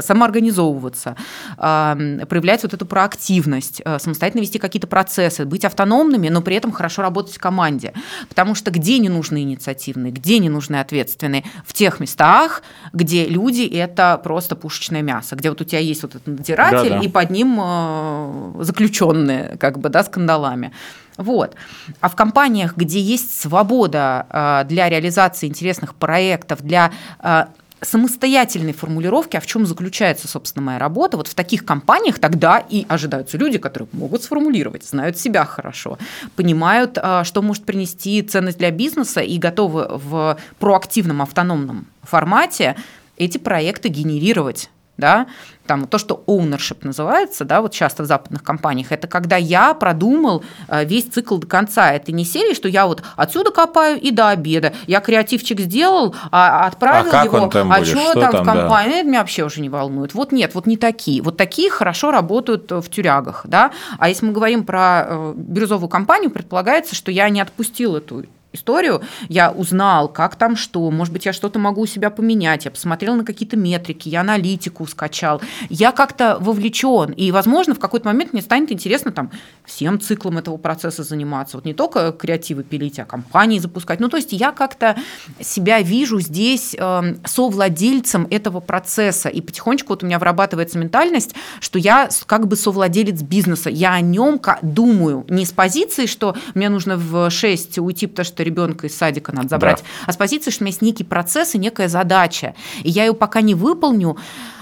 [0.00, 1.16] самоорганизовываться,
[1.56, 7.34] проявлять вот эту проактивность, самостоятельно вести какие-то процессы, быть автономными, но при этом хорошо работать
[7.34, 7.92] в команде.
[8.28, 11.44] Потому что где не нужны инициативные, где не нужны ответственные?
[11.66, 12.62] В тех местах,
[12.92, 16.98] где люди это просто пушечное мясо, где вот у тебя есть вот этот надзиратель, да,
[16.98, 17.04] да.
[17.04, 20.72] и под ним э, заключенные, как бы, да, скандалами.
[21.16, 21.54] Вот.
[22.00, 27.44] А в компаниях, где есть свобода э, для реализации интересных проектов, для э,
[27.82, 32.86] самостоятельной формулировки, а в чем заключается, собственно, моя работа, вот в таких компаниях тогда и
[32.88, 35.98] ожидаются люди, которые могут сформулировать, знают себя хорошо,
[36.36, 42.76] понимают, что может принести ценность для бизнеса и готовы в проактивном автономном формате
[43.16, 45.26] эти проекты генерировать да,
[45.66, 50.44] там то, что ownership называется, да, вот часто в западных компаниях, это когда я продумал
[50.68, 51.92] э, весь цикл до конца.
[51.92, 54.72] Это не серия, что я вот отсюда копаю и до обеда.
[54.86, 57.88] Я креативчик сделал, а, отправил а его, там а будет?
[57.88, 58.98] что, что там, там в компании, да.
[58.98, 60.14] это меня вообще уже не волнует.
[60.14, 61.22] Вот нет, вот не такие.
[61.22, 63.72] Вот такие хорошо работают в тюрягах, да.
[63.98, 69.02] А если мы говорим про э, бирюзовую компанию, предполагается, что я не отпустил эту историю,
[69.28, 73.14] я узнал, как там что, может быть, я что-то могу у себя поменять, я посмотрел
[73.14, 78.42] на какие-то метрики, я аналитику скачал, я как-то вовлечен, и, возможно, в какой-то момент мне
[78.42, 79.30] станет интересно там
[79.64, 84.16] всем циклом этого процесса заниматься, вот не только креативы пилить, а компании запускать, ну, то
[84.16, 84.96] есть я как-то
[85.40, 91.78] себя вижу здесь э, совладельцем этого процесса, и потихонечку вот у меня вырабатывается ментальность, что
[91.78, 96.96] я как бы совладелец бизнеса, я о нем думаю, не с позиции, что мне нужно
[96.96, 99.84] в 6 уйти, потому что что ребенка из садика надо забрать, да.
[100.06, 103.14] а с позиции, что у меня есть некий процесс и некая задача, и я ее
[103.14, 104.16] пока не выполню,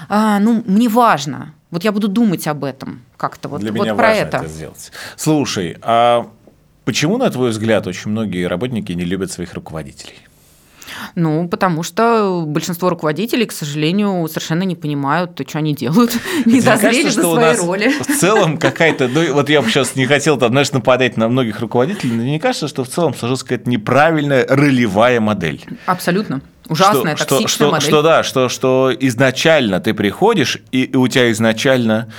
[0.08, 1.54] а, ну, мне важно.
[1.70, 4.36] Вот я буду думать об этом как-то вот, Для вот меня про важно это.
[4.38, 4.92] это сделать.
[5.16, 6.26] Слушай, а
[6.84, 10.18] почему, на твой взгляд, очень многие работники не любят своих руководителей?
[11.14, 16.12] Ну, потому что большинство руководителей, к сожалению, совершенно не понимают, что они делают,
[16.44, 17.92] не дозрели за свои роли.
[18.00, 21.60] В целом какая-то, ну, вот я бы сейчас не хотел, там, знаешь, нападать на многих
[21.60, 25.64] руководителей, но мне кажется, что в целом сложилась какая-то неправильная ролевая модель.
[25.86, 26.40] Абсолютно.
[26.68, 27.88] Ужасная, что, токсичная что, модель.
[27.88, 32.12] Что, да, что, что изначально ты приходишь, и, и у тебя изначально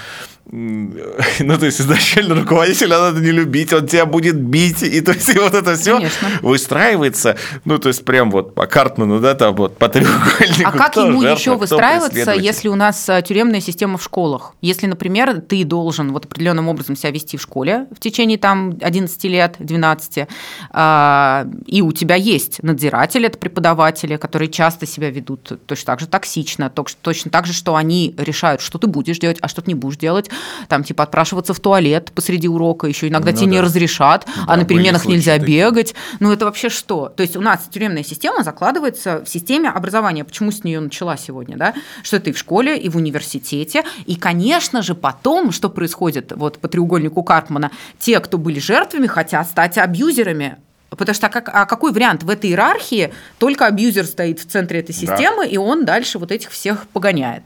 [0.52, 5.30] ну, то есть изначально руководителя надо не любить, он тебя будет бить, и то есть
[5.30, 6.28] и вот это все Конечно.
[6.42, 10.66] выстраивается, ну, то есть прям вот по Картману, да, там вот по треугольнику.
[10.66, 14.54] А как ему жертва, еще выстраиваться, если у нас э, тюремная система в школах?
[14.60, 19.24] Если, например, ты должен вот определенным образом себя вести в школе в течение там 11
[19.26, 20.28] лет, 12,
[20.72, 26.08] а, и у тебя есть надзиратели, это преподаватели, которые часто себя ведут точно так же
[26.08, 29.76] токсично, точно так же, что они решают, что ты будешь делать, а что ты не
[29.76, 30.30] будешь делать,
[30.68, 33.52] там, типа, отпрашиваться в туалет посреди урока, еще иногда ну, тебе да.
[33.54, 35.66] не разрешат, да, а на переменах нельзя такие.
[35.66, 35.96] бегать.
[36.20, 37.10] Ну, это вообще что?
[37.10, 40.24] То есть у нас тюремная система закладывается в системе образования.
[40.24, 41.74] Почему с нее начала сегодня, да?
[42.04, 43.84] Что ты в школе, и в университете.
[44.06, 49.48] И, конечно же, потом, что происходит вот по треугольнику Карпмана, те, кто были жертвами, хотят
[49.48, 50.58] стать абьюзерами
[50.98, 53.14] Потому что а, как, а какой вариант в этой иерархии?
[53.38, 55.46] Только абьюзер стоит в центре этой системы, да.
[55.46, 57.46] и он дальше вот этих всех погоняет.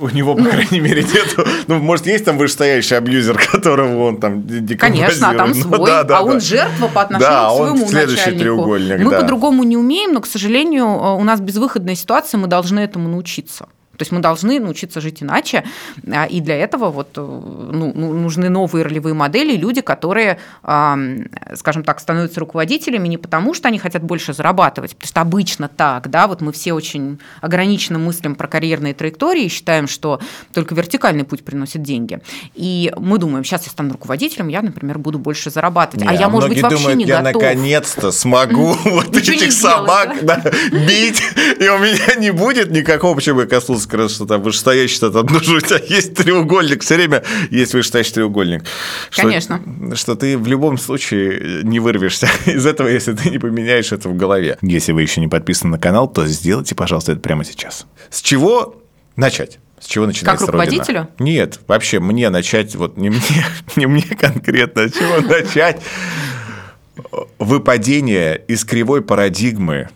[0.00, 0.50] У, у него, по ну.
[0.50, 1.46] крайней мере, нету.
[1.66, 4.42] Ну, может, есть там вышестоящий абьюзер, которого он там
[4.78, 6.30] Конечно, а там ну свой, да, да, а да.
[6.30, 8.42] он жертва по отношению да, к своему он следующий начальнику.
[8.42, 8.98] треугольник.
[9.00, 9.20] Мы да.
[9.20, 13.68] по-другому не умеем, но, к сожалению, у нас безвыходная ситуация, мы должны этому научиться.
[13.96, 15.64] То есть мы должны научиться жить иначе,
[16.10, 21.84] а, и для этого вот, э, ну, ну, нужны новые ролевые модели, люди, которые, скажем
[21.84, 26.26] так, становятся руководителями не потому, что они хотят больше зарабатывать, потому что обычно так, да,
[26.26, 30.20] вот мы все очень ограниченно мыслим про карьерные траектории и считаем, что
[30.52, 32.20] только вертикальный путь приносит деньги.
[32.54, 36.04] И мы думаем, сейчас я стану руководителем, я, например, буду больше зарабатывать.
[36.04, 37.42] Не, а я, а может быть, вообще думают, не я готов.
[37.42, 40.16] наконец-то смогу вот этих собак
[40.72, 41.22] бить,
[41.58, 45.56] и у меня не будет никакого, почему я коснулся что там вышестоящий, что там нужно,
[45.56, 48.64] у тебя есть треугольник, все время есть вышестоящий треугольник.
[49.14, 49.60] Конечно.
[49.94, 54.16] Что ты в любом случае не вырвешься из этого, если ты не поменяешь это в
[54.16, 54.58] голове.
[54.62, 57.86] Если вы еще не подписаны на канал, то сделайте, пожалуйста, это прямо сейчас.
[58.10, 58.82] С чего
[59.16, 59.58] начать?
[59.78, 61.00] С чего начинается Как руководителю?
[61.00, 61.10] Родина?
[61.18, 63.20] Нет, вообще мне начать, вот не мне,
[63.76, 65.80] не мне конкретно, с чего начать
[67.38, 69.90] выпадение из кривой парадигмы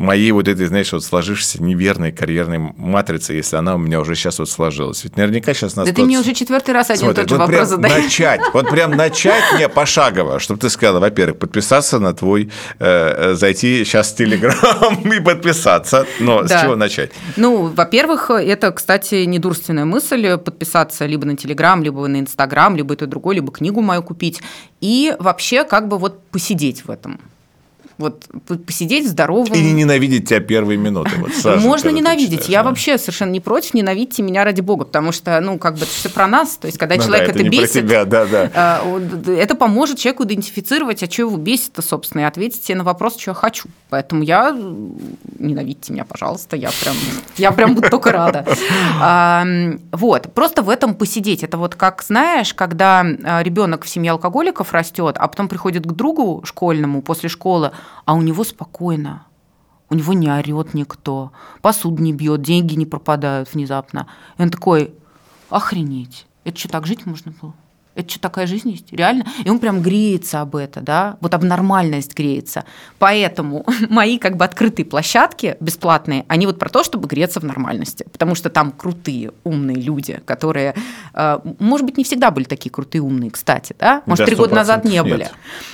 [0.00, 4.38] моей вот этой, знаешь, вот сложившейся неверной карьерной матрицы, если она у меня уже сейчас
[4.38, 5.04] вот сложилась.
[5.04, 5.86] Ведь наверняка сейчас нас...
[5.86, 8.04] Да ты мне уже четвертый раз один Смотрит, тот же вот вопрос задаешь.
[8.04, 13.84] начать, вот прям начать мне пошагово, чтобы ты сказала, во-первых, подписаться на твой, э, зайти
[13.84, 16.06] сейчас в Телеграм и подписаться.
[16.18, 16.58] Но да.
[16.58, 17.12] с чего начать?
[17.36, 23.06] Ну, во-первых, это, кстати, недурственная мысль, подписаться либо на Телеграм, либо на Инстаграм, либо это
[23.06, 24.40] другое, либо книгу мою купить.
[24.80, 27.20] И вообще как бы вот посидеть в этом
[28.00, 28.26] вот
[28.66, 29.54] посидеть здоровым.
[29.54, 31.10] И не ненавидеть тебя первые минуты.
[31.18, 32.40] Вот, сразу, Можно ненавидеть.
[32.40, 32.70] Читаешь, Я да.
[32.70, 36.08] вообще совершенно не против, ненавидьте меня ради бога, потому что, ну, как бы это все
[36.08, 36.56] про нас.
[36.56, 38.80] То есть, когда ну, человек да, это, это бесит, тебя, да, да.
[38.82, 43.18] Э, это поможет человеку идентифицировать, а что его бесит-то, собственно, и ответить себе на вопрос,
[43.18, 43.68] что я хочу.
[43.90, 44.50] Поэтому я
[45.38, 46.96] ненавидьте меня, пожалуйста, я прям,
[47.36, 48.46] я прям буду только рада.
[49.92, 51.42] Вот, просто в этом посидеть.
[51.42, 55.92] Это вот как, знаешь, когда э, ребенок в семье алкоголиков растет, а потом приходит к
[55.92, 57.72] другу школьному после школы,
[58.04, 59.26] а у него спокойно.
[59.88, 61.32] У него не орет никто,
[61.62, 64.06] посуду не бьет, деньги не пропадают внезапно.
[64.38, 64.94] И он такой,
[65.48, 67.54] охренеть, это что, так жить можно было?
[68.00, 68.92] Это что, такая жизнь есть?
[68.92, 69.26] Реально?
[69.44, 71.16] И он прям греется об это, да?
[71.20, 72.64] Вот об нормальность греется.
[72.98, 78.06] Поэтому мои как бы открытые площадки бесплатные, они вот про то, чтобы греться в нормальности.
[78.10, 80.74] Потому что там крутые, умные люди, которые,
[81.14, 84.02] э, может быть, не всегда были такие крутые, умные, кстати, да?
[84.06, 85.04] Может, три года назад не нет.
[85.04, 85.28] были.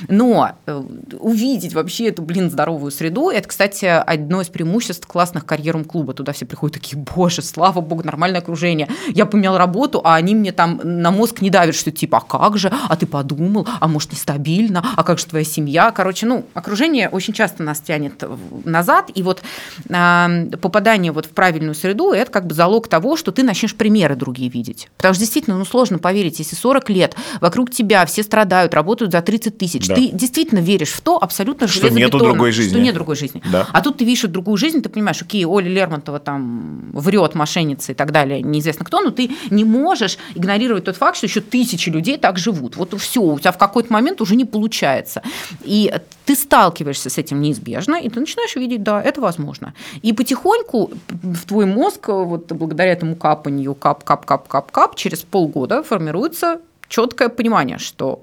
[0.08, 0.82] Но э,
[1.18, 6.12] увидеть вообще эту, блин, здоровую среду, это, кстати, одно из преимуществ классных карьером клуба.
[6.12, 8.88] Туда все приходят такие, боже, слава богу, нормальное окружение.
[9.08, 12.56] Я поменял работу, а они мне там на мозг не давят, что типа, а как
[12.56, 17.08] же, а ты подумал, а может нестабильно, а как же твоя семья, короче, ну, окружение
[17.08, 18.24] очень часто нас тянет
[18.64, 19.42] назад, и вот
[19.88, 24.16] э, попадание вот в правильную среду, это как бы залог того, что ты начнешь примеры
[24.16, 28.72] другие видеть, потому что действительно, ну, сложно поверить, если 40 лет вокруг тебя все страдают,
[28.72, 29.94] работают за 30 тысяч, да.
[29.94, 33.66] ты действительно веришь в то абсолютно что нету другой жизни, что нет другой жизни, да.
[33.72, 37.94] а тут ты видишь другую жизнь, ты понимаешь, окей, Оля Лермонтова там врет, мошенница и
[37.94, 42.18] так далее, неизвестно кто, но ты не можешь игнорировать тот факт, что еще тысячи людей
[42.18, 42.76] так живут.
[42.76, 45.22] Вот все, у тебя в какой-то момент уже не получается.
[45.62, 45.92] И
[46.24, 49.74] ты сталкиваешься с этим неизбежно, и ты начинаешь видеть, да, это возможно.
[50.02, 55.22] И потихоньку в твой мозг, вот благодаря этому капанию, кап, кап, кап, кап, кап, через
[55.22, 58.22] полгода формируется четкое понимание, что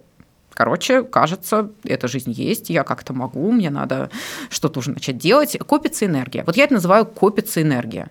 [0.56, 4.12] Короче, кажется, эта жизнь есть, я как-то могу, мне надо
[4.50, 5.58] что-то уже начать делать.
[5.66, 6.44] Копится энергия.
[6.46, 8.10] Вот я это называю копится энергия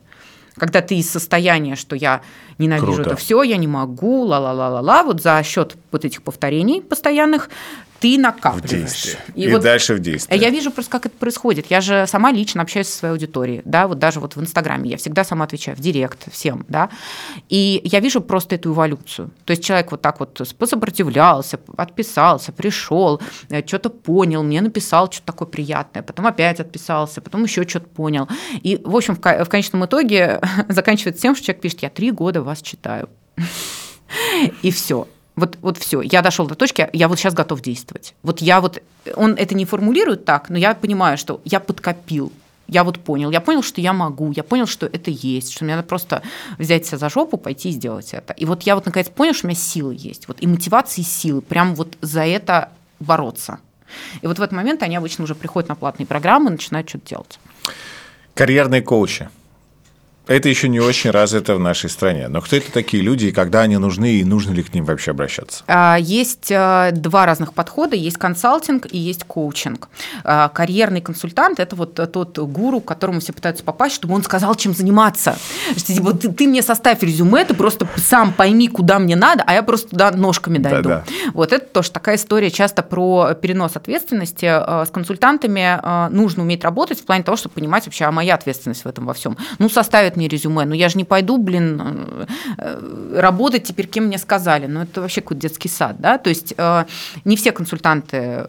[0.56, 2.22] когда ты из состояния, что я
[2.58, 3.10] ненавижу Круто.
[3.10, 7.50] это все, я не могу, ла-ла-ла-ла-ла, вот за счет вот этих повторений постоянных
[8.02, 9.16] ты накапливаешь.
[9.36, 10.40] И, и вот дальше в действие.
[10.40, 11.66] Я вижу просто, как это происходит.
[11.70, 14.96] Я же сама лично общаюсь со своей аудиторией, да, вот даже вот в Инстаграме я
[14.96, 16.90] всегда сама отвечаю, в Директ всем, да,
[17.48, 19.30] и я вижу просто эту эволюцию.
[19.44, 25.26] То есть человек вот так вот сопротивлялся, отписался, пришел, э, что-то понял, мне написал что-то
[25.26, 28.28] такое приятное, потом опять отписался, потом еще что-то понял.
[28.62, 32.62] И, в общем, в конечном итоге заканчивается тем, что человек пишет, я три года вас
[32.62, 33.08] читаю.
[34.62, 35.06] И все.
[35.34, 38.14] Вот, вот все, я дошел до точки, я вот сейчас готов действовать.
[38.22, 38.82] Вот я вот,
[39.16, 42.32] он это не формулирует так, но я понимаю, что я подкопил,
[42.68, 45.74] я вот понял, я понял, что я могу, я понял, что это есть, что мне
[45.74, 46.22] надо просто
[46.58, 48.34] взять себя за жопу, пойти и сделать это.
[48.34, 51.04] И вот я вот наконец понял, что у меня силы есть, вот и мотивации, и
[51.04, 52.68] силы, прям вот за это
[53.00, 53.58] бороться.
[54.20, 57.08] И вот в этот момент они обычно уже приходят на платные программы и начинают что-то
[57.08, 57.38] делать.
[58.34, 59.30] Карьерные коучи–
[60.26, 62.28] это еще не очень развито в нашей стране.
[62.28, 65.10] Но кто это такие люди, и когда они нужны, и нужно ли к ним вообще
[65.10, 65.64] обращаться?
[65.66, 67.96] А, есть э, два разных подхода.
[67.96, 69.88] Есть консалтинг и есть коучинг.
[70.22, 74.54] А, карьерный консультант– это вот тот гуру, к которому все пытаются попасть, чтобы он сказал,
[74.54, 75.36] чем заниматься.
[75.76, 79.54] Что, типа, ты, ты мне составь резюме, ты просто сам пойми, куда мне надо, а
[79.54, 80.88] я просто туда ножками дойду.
[80.88, 81.32] Да, да.
[81.34, 84.46] Вот это тоже такая история часто про перенос ответственности.
[84.46, 88.36] Э, с консультантами э, нужно уметь работать в плане того, чтобы понимать вообще, а моя
[88.36, 89.36] ответственность в этом во всем.
[89.58, 92.26] Ну, составить присылает мне резюме, но я же не пойду, блин,
[93.14, 94.66] работать теперь, кем мне сказали.
[94.66, 96.18] Ну, это вообще какой-то детский сад, да?
[96.18, 96.54] То есть
[97.24, 98.48] не все консультанты,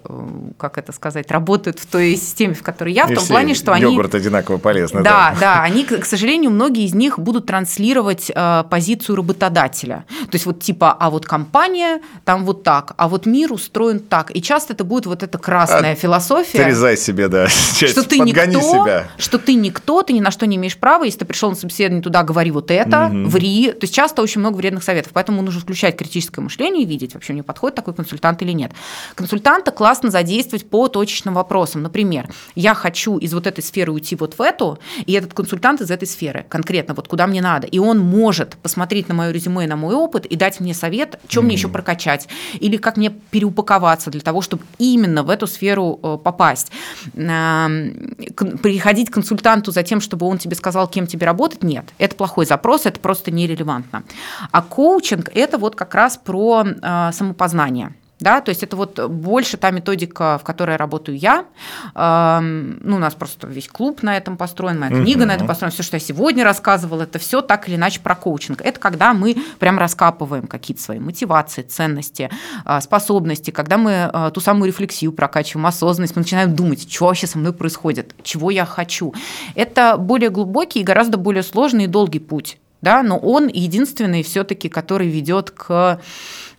[0.57, 3.83] как это сказать, работают в той системе, в которой я, в том плане, что они...
[3.83, 5.03] Йогурт одинаково полезный.
[5.03, 8.31] Да, да, да, они, к сожалению, многие из них будут транслировать
[8.69, 10.05] позицию работодателя.
[10.21, 14.35] То есть вот типа, а вот компания там вот так, а вот мир устроен так.
[14.35, 16.61] И часто это будет вот эта красная а, философия.
[16.61, 17.47] Отрезай себе, да.
[17.73, 19.07] Что ты никто, себя.
[19.17, 21.03] что ты никто, ты ни на что не имеешь права.
[21.03, 23.29] Если ты пришел на собеседование туда, говори вот это, угу.
[23.29, 23.71] ври.
[23.71, 25.11] То есть часто очень много вредных советов.
[25.13, 28.71] Поэтому нужно включать критическое мышление и видеть, вообще мне подходит такой консультант или нет.
[29.15, 31.83] Консультанта классно задействовать по точечным вопросам.
[31.83, 35.91] Например, я хочу из вот этой сферы уйти вот в эту, и этот консультант из
[35.91, 37.67] этой сферы, конкретно вот куда мне надо.
[37.67, 41.19] И он может посмотреть на мое резюме и на мой опыт и дать мне совет,
[41.27, 42.29] что mm мне еще прокачать,
[42.61, 46.71] или как мне переупаковаться для того, чтобы именно в эту сферу э, попасть.
[47.13, 51.85] Приходить к консультанту за тем, чтобы он тебе сказал, кем тебе работать, нет.
[51.97, 54.03] Это плохой запрос, это просто нерелевантно.
[54.51, 57.93] А коучинг– это вот как раз про э, самопознание.
[58.23, 61.45] Да, то есть это вот больше та методика, в которой работаю я.
[61.93, 65.25] Ну, у нас просто весь клуб на этом построен, моя книга uh-huh.
[65.25, 68.61] на этом построена, все, что я сегодня рассказывала, это все так или иначе про коучинг.
[68.61, 72.29] Это когда мы прям раскапываем какие-то свои мотивации, ценности,
[72.63, 77.27] а, способности, когда мы а, ту самую рефлексию прокачиваем, осознанность, мы начинаем думать, что вообще
[77.27, 79.13] со мной происходит, чего я хочу.
[79.55, 84.69] Это более глубокий и гораздо более сложный и долгий путь да, но он единственный все-таки,
[84.69, 85.99] который ведет к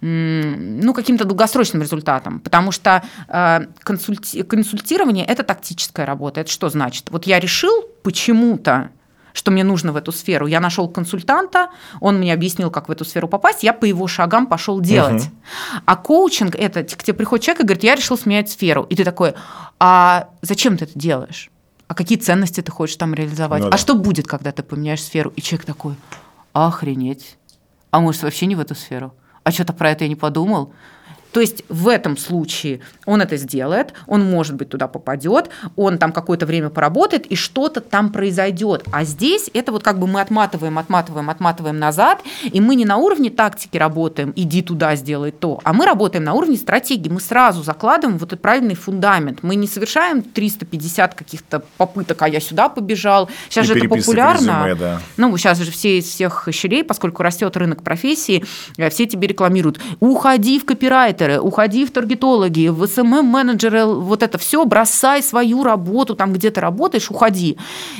[0.01, 6.41] ну, каким-то долгосрочным результатам, потому что э, консульти- консультирование– это тактическая работа.
[6.41, 7.11] Это что значит?
[7.11, 8.91] Вот я решил почему-то,
[9.33, 10.47] что мне нужно в эту сферу.
[10.47, 11.70] Я нашел консультанта,
[12.01, 15.22] он мне объяснил, как в эту сферу попасть, я по его шагам пошел делать.
[15.22, 15.83] Угу.
[15.85, 18.87] А коучинг это к тебе приходит человек и говорит, я решил сменять сферу.
[18.89, 19.35] И ты такой,
[19.79, 21.51] а зачем ты это делаешь?
[21.87, 23.62] А какие ценности ты хочешь там реализовать?
[23.62, 23.74] Ну, да.
[23.74, 25.32] А что будет, когда ты поменяешь сферу?
[25.37, 25.97] И человек такой,
[26.53, 27.37] охренеть.
[27.91, 29.12] А может, вообще не в эту сферу?
[29.45, 30.72] а что-то про это я не подумал.
[31.35, 36.12] То есть в этом случае он это сделает, он, может быть, туда попадет, он там
[36.12, 38.85] какое-то время поработает, и что-то там произойдет.
[38.93, 42.99] А здесь это вот как бы мы отматываем, отматываем, отматываем назад, и мы не на
[42.99, 47.09] уровне тактики работаем, иди туда, сделай то, а мы работаем на уровне стратегии.
[47.09, 49.43] Мы сразу закладываем вот этот правильный фундамент.
[49.43, 53.28] Мы не совершаем 350 каких-то попыток, а я сюда побежал.
[53.49, 54.66] Сейчас и же это популярно.
[54.66, 55.01] Резюме, да.
[55.16, 58.45] Ну, сейчас же все из всех щелей, поскольку растет рынок профессии,
[58.76, 59.80] э, все тебе рекламируют.
[59.99, 66.14] Уходи в копирайтер, маркетеры, уходи в таргетологи, в SMM-менеджеры, вот это все, бросай свою работу,
[66.14, 67.57] там где ты работаешь, уходи.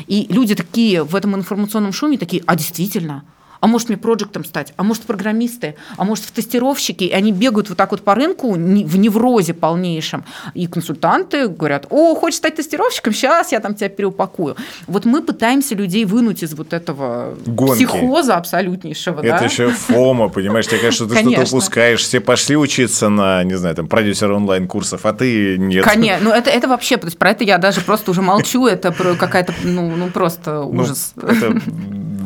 [0.07, 3.23] И люди такие в этом информационном шуме такие, а действительно,
[3.65, 7.71] а может мне проектом стать, а может программисты, а может в тестировщики, и они бегают
[7.71, 13.15] вот так вот по рынку в неврозе полнейшем, и консультанты говорят, о, хочешь стать тестировщиком,
[13.15, 14.57] сейчас я там тебя переупакую.
[14.87, 17.87] Вот мы пытаемся людей вынуть из вот этого Гонки.
[17.87, 19.21] психоза абсолютнейшего.
[19.21, 19.45] Это да?
[19.47, 23.89] еще фома, понимаешь, тебе кажется, ты что-то упускаешь, все пошли учиться на, не знаю, там,
[23.89, 25.87] продюсера онлайн-курсов, а ты нет.
[25.87, 28.93] Конечно, ну это, это вообще, то есть про это я даже просто уже молчу, это
[28.93, 31.15] какая-то, ну, ну просто ну, ужас.
[31.17, 31.63] Ну, это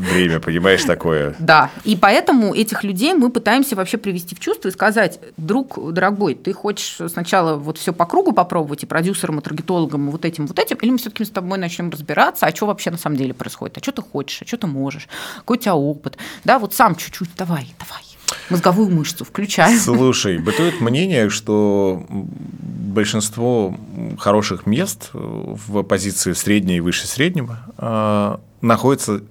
[0.09, 1.35] время, понимаешь, такое.
[1.39, 6.35] Да, и поэтому этих людей мы пытаемся вообще привести в чувство и сказать, друг дорогой,
[6.35, 10.47] ты хочешь сначала вот все по кругу попробовать и продюсером, и таргетологом, и вот этим,
[10.47, 13.35] вот этим, или мы все-таки с тобой начнем разбираться, а что вообще на самом деле
[13.35, 16.75] происходит, а что ты хочешь, а что ты можешь, какой у тебя опыт, да, вот
[16.75, 18.03] сам чуть-чуть, давай, давай.
[18.51, 19.79] Мозговую мышцу включаем.
[19.79, 23.75] Слушай, бытует мнение, что большинство
[24.19, 29.23] хороших мест в позиции средней и выше среднего э, находится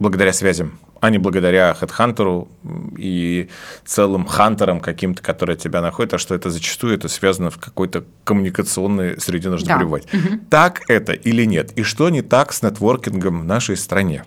[0.00, 2.48] благодаря связям, а не благодаря HeadHunter
[2.98, 3.48] и
[3.84, 9.20] целым хантерам каким-то, которые тебя находят, а что это зачастую это связано в какой-то коммуникационной
[9.20, 9.76] среде нужно да.
[9.76, 10.12] пребывать.
[10.12, 10.40] Угу.
[10.50, 11.72] Так это или нет?
[11.76, 14.24] И что не так с нетворкингом в нашей стране?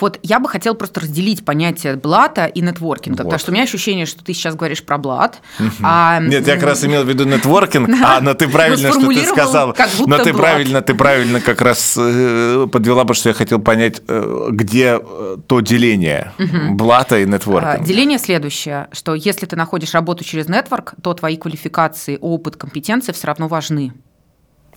[0.00, 3.24] Вот я бы хотела просто разделить понятие блата и нетворкинга, вот.
[3.24, 5.40] потому что у меня ощущение, что ты сейчас говоришь про блат.
[5.58, 5.68] Угу.
[5.82, 6.20] А...
[6.20, 9.76] Нет, я как раз имел в виду нетворкинг, а, но ты правильно, что ты сказал.
[10.06, 14.48] Но ты правильно, ты правильно как раз э, подвела, потому что я хотел понять, э,
[14.50, 16.32] где э, то деление
[16.70, 17.84] блата и нетворкинга.
[17.84, 23.26] Деление следующее, что если ты находишь работу через нетворк, то твои квалификации, опыт, компетенции все
[23.26, 23.92] равно важны.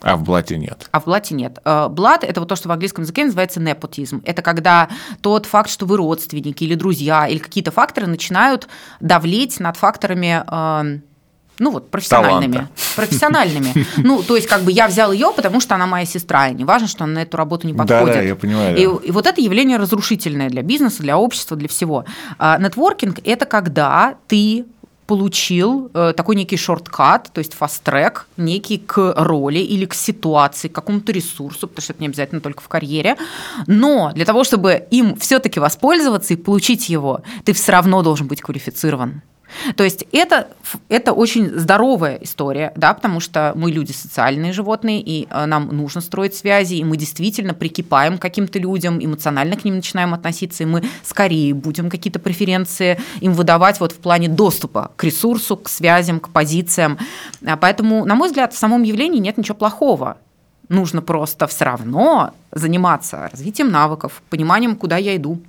[0.03, 0.87] А в блате нет.
[0.91, 1.59] А в блате нет.
[1.63, 4.21] Э, блат– это вот то, что в английском языке называется непотизм.
[4.25, 4.89] Это когда
[5.21, 8.67] тот факт, что вы родственники или друзья, или какие-то факторы начинают
[8.99, 10.99] давлеть над факторами э,
[11.59, 12.53] ну вот, профессиональными.
[12.53, 12.73] Таланта.
[12.95, 13.73] Профессиональными.
[13.97, 16.65] Ну, то есть, как бы я взял ее, потому что она моя сестра, и не
[16.65, 18.05] важно, что она на эту работу не подходит.
[18.05, 18.75] Да, да, я понимаю.
[18.75, 22.05] И, и вот это явление разрушительное для бизнеса, для общества, для всего.
[22.37, 24.65] А, нетворкинг– это когда ты
[25.07, 30.73] получил э, такой некий шорткат, то есть фаст-трек, некий к роли или к ситуации, к
[30.73, 33.17] какому-то ресурсу, потому что это не обязательно только в карьере.
[33.67, 38.41] Но для того, чтобы им все-таки воспользоваться и получить его, ты все равно должен быть
[38.41, 39.21] квалифицирован.
[39.75, 40.47] То есть это,
[40.89, 46.01] это очень здоровая история, да, потому что мы люди социальные животные, и э, нам нужно
[46.01, 50.65] строить связи, и мы действительно прикипаем к каким-то людям, эмоционально к ним начинаем относиться, и
[50.65, 56.19] мы скорее будем какие-то преференции им выдавать вот в плане доступа к ресурсу, к связям,
[56.19, 56.97] к позициям.
[57.45, 60.17] А поэтому, на мой взгляд, в самом явлении нет ничего плохого.
[60.69, 65.39] Нужно просто все равно заниматься развитием навыков, пониманием, куда я иду,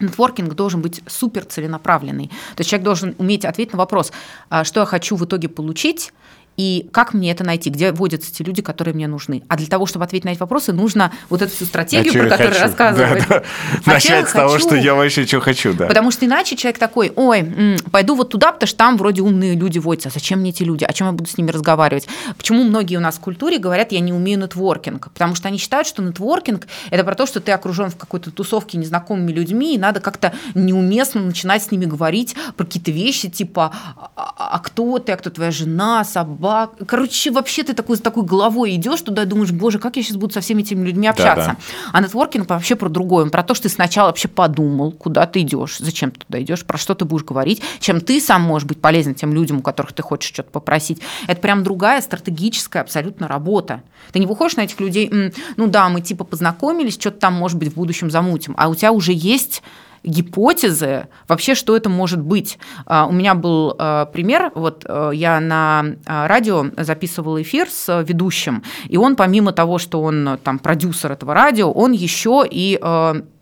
[0.00, 2.28] Нетворкинг должен быть супер целенаправленный.
[2.56, 4.12] То есть человек должен уметь ответить на вопрос,
[4.48, 6.12] а, что я хочу в итоге получить,
[6.60, 9.42] и как мне это найти, где водятся те люди, которые мне нужны.
[9.48, 12.52] А для того, чтобы ответить на эти вопросы, нужно вот эту всю стратегию, про которую
[12.52, 12.64] хочу.
[12.64, 13.28] рассказывать.
[13.28, 13.42] Да,
[13.86, 13.92] да.
[13.94, 15.86] Начать с того, что я вообще что хочу, да.
[15.86, 19.54] Потому что иначе человек такой, ой, м, пойду вот туда, потому что там вроде умные
[19.54, 20.10] люди водятся.
[20.10, 20.84] А зачем мне эти люди?
[20.84, 22.06] О чем я буду с ними разговаривать?
[22.36, 25.10] Почему многие у нас в культуре говорят, я не умею нетворкинг?
[25.12, 28.76] Потому что они считают, что нетворкинг– это про то, что ты окружен в какой-то тусовке
[28.76, 34.10] незнакомыми людьми, и надо как-то неуместно начинать с ними говорить про какие-то вещи, типа, а,
[34.14, 36.70] а, а кто ты, а кто твоя жена, собака, собак.
[36.86, 40.16] Короче, вообще ты такой, с такой головой идешь туда и думаешь, боже, как я сейчас
[40.16, 41.46] буду со всеми этими людьми общаться.
[41.46, 41.90] Да, да.
[41.92, 43.26] А нетворкинг вообще про другое.
[43.26, 46.78] Про то, что ты сначала вообще подумал, куда ты идешь, зачем ты туда идешь, про
[46.78, 50.02] что ты будешь говорить, чем ты сам можешь быть полезен тем людям, у которых ты
[50.02, 51.00] хочешь что-то попросить.
[51.26, 53.82] Это прям другая стратегическая абсолютно работа.
[54.12, 55.10] Ты не выходишь на этих людей,
[55.56, 58.92] ну да, мы типа познакомились, что-то там, может быть, в будущем замутим, а у тебя
[58.92, 59.62] уже есть
[60.02, 62.58] гипотезы вообще, что это может быть.
[62.86, 68.02] А, у меня был а, пример, вот э, я на а, радио записывала эфир с
[68.02, 72.80] ведущим, и он помимо того, что он там продюсер этого радио, он еще и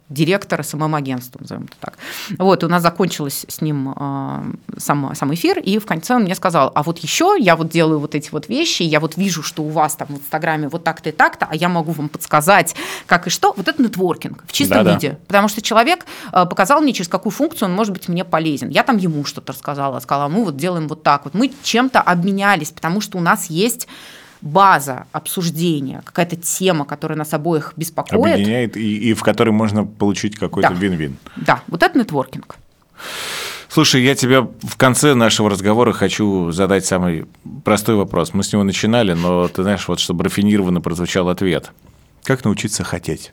[0.09, 1.99] э, директор СММ-агентства, назовем это так.
[2.39, 4.43] Вот, у нас закончилось с ним э,
[4.79, 7.99] сам, сам эфир, и в конце он мне сказал, а вот еще я вот делаю
[7.99, 11.11] вот эти вот вещи, я вот вижу, что у вас там в Инстаграме вот так-то
[11.11, 12.75] и так-то, а я могу вам подсказать,
[13.07, 13.53] как и что.
[13.57, 14.95] Вот это нетворкинг в чистом Да-да.
[14.95, 15.19] виде.
[15.27, 18.69] Потому что человек э, показал мне, через какую функцию он может быть мне полезен.
[18.69, 21.35] Я там ему что-то рассказала, сказала, мы вот делаем вот так вот.
[21.35, 23.89] Мы чем-то обменялись, потому что у нас есть
[24.41, 28.35] база обсуждения, какая-то тема, которая нас обоих беспокоит.
[28.35, 30.75] Объединяет, и, и в которой можно получить какой-то да.
[30.75, 31.17] вин-вин.
[31.37, 32.57] Да, вот это нетворкинг.
[33.69, 37.27] Слушай, я тебе в конце нашего разговора хочу задать самый
[37.65, 38.33] простой вопрос.
[38.33, 41.71] Мы с него начинали, но ты знаешь, вот чтобы рафинированно прозвучал ответ.
[42.25, 43.33] Как научиться хотеть?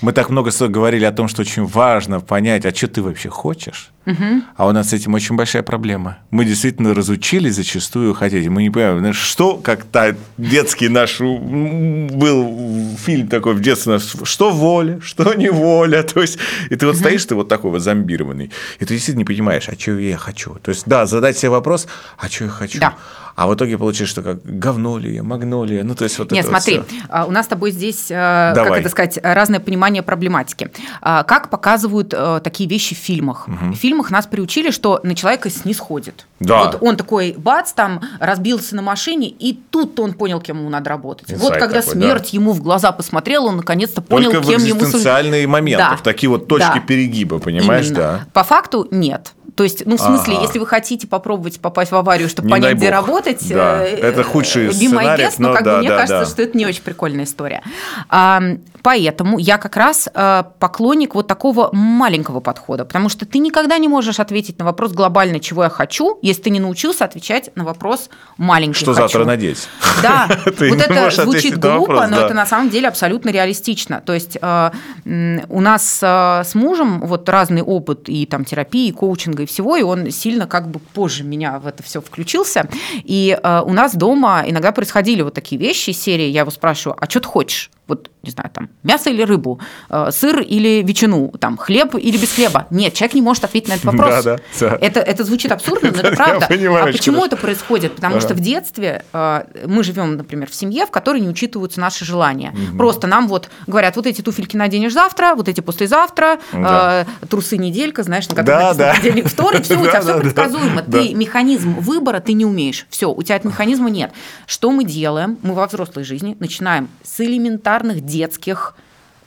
[0.00, 3.90] Мы так много говорили о том, что очень важно понять, а что ты вообще хочешь.
[4.06, 4.42] Угу.
[4.56, 6.18] А у нас с этим очень большая проблема.
[6.30, 8.48] Мы действительно разучились зачастую хотеть.
[8.48, 14.16] Мы не понимаем, что, как то детский наш был фильм такой в детстве, у нас,
[14.24, 16.02] что воля, что не воля.
[16.02, 16.38] То есть,
[16.70, 17.00] и ты вот угу.
[17.00, 20.56] стоишь, ты вот такой вот зомбированный, и ты действительно не понимаешь, а что я хочу.
[20.56, 21.86] То есть, да, задать себе вопрос,
[22.18, 22.80] а что я хочу.
[22.80, 22.94] Да.
[23.36, 26.78] А в итоге получилось, что как говнолия, магнолия, ну то есть вот Нет, это смотри,
[26.78, 28.70] вот а, у нас с тобой здесь, э, Давай.
[28.70, 30.70] как это сказать, разное понимание проблематики.
[31.00, 33.48] А, как показывают э, такие вещи в фильмах?
[33.48, 33.72] Угу.
[33.72, 36.26] В фильмах нас приучили, что на человека снисходит.
[36.38, 36.64] Да.
[36.64, 40.90] Вот он такой, бац, там разбился на машине, и тут он понял, кем ему надо
[40.90, 41.32] работать.
[41.32, 42.36] Инсайт вот когда такой, смерть да.
[42.38, 44.80] ему в глаза посмотрела, он наконец-то понял, Только кем ему...
[44.80, 45.98] Только в моменты, да.
[46.02, 46.80] такие вот точки да.
[46.80, 48.00] перегиба, понимаешь, Именно.
[48.00, 48.26] да.
[48.32, 49.32] По факту нет.
[49.54, 50.42] То есть, ну, в смысле, ага.
[50.42, 53.84] если вы хотите попробовать попасть в аварию, чтобы не понять, где работать, да.
[53.84, 56.26] Э, это худший сценарий, но, но как да, бы, мне да, кажется, да.
[56.26, 57.62] что это не очень прикольная история.
[58.08, 58.42] А,
[58.82, 63.86] поэтому я как раз а, поклонник вот такого маленького подхода, потому что ты никогда не
[63.86, 68.10] можешь ответить на вопрос глобально, чего я хочу, если ты не научился отвечать на вопрос
[68.36, 69.02] маленький Что хочу.
[69.02, 69.68] завтра надеть?
[70.02, 74.02] Да, вот это звучит глупо, но это на самом деле абсолютно реалистично.
[74.04, 79.46] То есть у нас с мужем вот разный опыт и там терапии, и коучинга, и
[79.46, 82.68] всего, и он сильно как бы позже меня в это все включился.
[82.92, 87.08] И э, у нас дома иногда происходили вот такие вещи, серии, я его спрашиваю, а
[87.08, 87.70] что ты хочешь?
[87.86, 89.60] Вот, не знаю, там, мясо или рыбу,
[89.90, 92.66] э, сыр или ветчину, там, хлеб или без хлеба.
[92.70, 94.24] Нет, человек не может ответить на этот вопрос.
[94.24, 96.46] Да, да, Это, это звучит абсурдно, но это правда.
[96.46, 97.94] А почему это происходит?
[97.94, 102.04] Потому что в детстве э, мы живем, например, в семье, в которой не учитываются наши
[102.04, 102.54] желания.
[102.76, 108.02] Просто нам вот говорят, вот эти туфельки наденешь завтра, вот эти послезавтра, э, трусы неделька,
[108.02, 110.82] знаешь, на которых написано понедельник, вторник, все, у тебя все предсказуемо.
[110.82, 112.86] Ты механизм выбора ты не умеешь.
[112.88, 114.12] Все, у тебя этого механизма нет.
[114.46, 115.38] Что мы делаем?
[115.42, 118.74] Мы во взрослой жизни начинаем с элементарного элементарных детских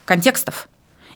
[0.05, 0.69] контекстов.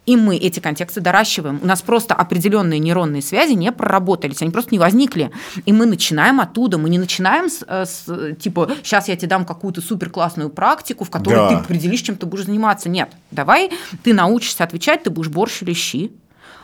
[0.07, 1.59] И мы эти контексты доращиваем.
[1.61, 5.29] У нас просто определенные нейронные связи не проработались, они просто не возникли.
[5.65, 6.79] И мы начинаем оттуда.
[6.79, 11.03] Мы не начинаем с, э, с типа, сейчас я тебе дам какую-то супер классную практику,
[11.03, 11.49] в которой да.
[11.49, 12.89] ты определишь, чем ты будешь заниматься.
[12.89, 13.69] Нет, давай
[14.03, 16.11] ты научишься отвечать, ты будешь борщ или щи,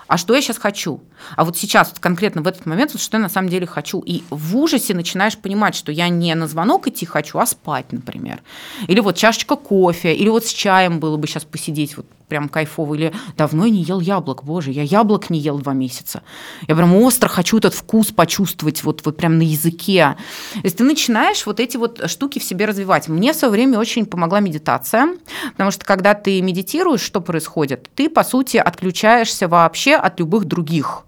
[0.07, 1.01] а что я сейчас хочу?
[1.35, 3.99] А вот сейчас, вот конкретно в этот момент, вот что я на самом деле хочу.
[3.99, 8.41] И в ужасе начинаешь понимать, что я не на звонок идти хочу, а спать, например.
[8.87, 12.95] Или вот чашечка кофе, или вот с чаем было бы сейчас посидеть, вот прям кайфово.
[12.95, 16.23] Или давно я не ел яблок, боже, я яблок не ел два месяца.
[16.67, 20.15] Я прям остро хочу этот вкус почувствовать вот, вот прям на языке.
[20.53, 23.07] То есть ты начинаешь вот эти вот штуки в себе развивать.
[23.07, 25.15] Мне в свое время очень помогла медитация,
[25.51, 27.89] потому что когда ты медитируешь, что происходит?
[27.95, 31.03] Ты, по сути, отключаешься вообще от любых других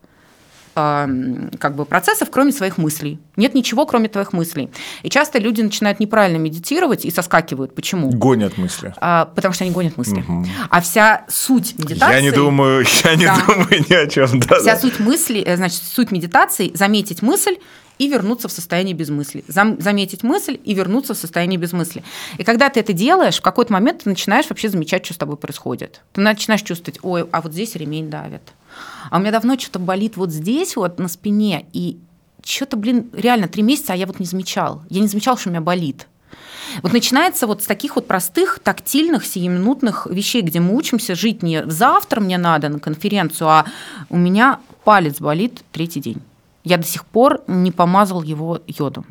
[0.76, 3.20] как бы процессов, кроме своих мыслей.
[3.36, 4.70] Нет ничего, кроме твоих мыслей.
[5.04, 7.76] И часто люди начинают неправильно медитировать и соскакивают.
[7.76, 8.10] Почему?
[8.12, 8.94] Гонят мысли.
[8.98, 10.24] А, потому что они гонят мысли.
[10.26, 10.46] Угу.
[10.70, 12.16] А вся суть медитации...
[12.16, 13.43] Я не думаю, я не да.
[13.46, 14.39] думаю ни о чем.
[14.39, 14.80] Да, вся да.
[14.80, 17.58] суть мысли, э, значит, суть медитации– заметить мысль,
[17.97, 19.43] и вернуться в состояние без мысли.
[19.47, 22.01] Заметить мысль и вернуться в состояние без мысли.
[22.38, 25.36] И когда ты это делаешь, в какой-то момент ты начинаешь вообще замечать, что с тобой
[25.36, 26.01] происходит.
[26.13, 28.54] Ты начинаешь чувствовать, ой, а вот здесь ремень давит.
[29.10, 32.00] А у меня давно что-то болит вот здесь вот на спине, и
[32.44, 34.84] что-то, блин, реально три месяца, а я вот не замечал.
[34.90, 36.08] Я не замечал, что у меня болит.
[36.84, 41.66] Вот начинается вот с таких вот простых, тактильных, сиюминутных вещей, где мы учимся жить не
[41.66, 43.66] завтра мне надо на конференцию, а
[44.10, 46.22] у меня палец болит третий день
[46.64, 49.06] я до сих пор не помазал его йодом.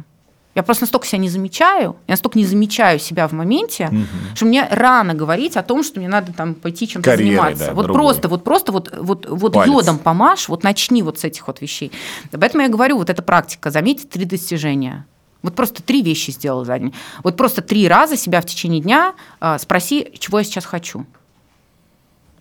[0.58, 4.34] Я просто настолько себя не замечаю, я настолько не замечаю себя в моменте, угу.
[4.34, 7.66] что мне рано говорить о том, что мне надо там пойти чем-то Карьерой, заниматься.
[7.66, 8.02] Да, вот другой.
[8.02, 11.92] просто, вот просто вот, вот, вот йодом помажь, вот начни вот с этих вот вещей.
[12.32, 15.06] Поэтому я говорю, вот эта практика, заметить три достижения.
[15.42, 16.92] Вот просто три вещи сделал за день.
[17.22, 21.06] Вот просто три раза себя в течение дня э, спроси, чего я сейчас хочу.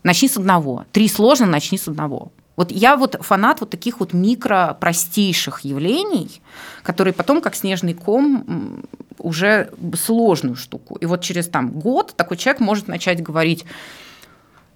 [0.02, 0.86] Начни с одного.
[0.92, 2.32] Три сложно, начни с одного.
[2.58, 6.42] Вот я вот фанат вот таких вот микро простейших явлений,
[6.84, 8.84] которые потом, как снежный ком,
[9.20, 10.96] уже сложную штуку.
[10.96, 13.64] И вот через там год такой человек может начать говорить,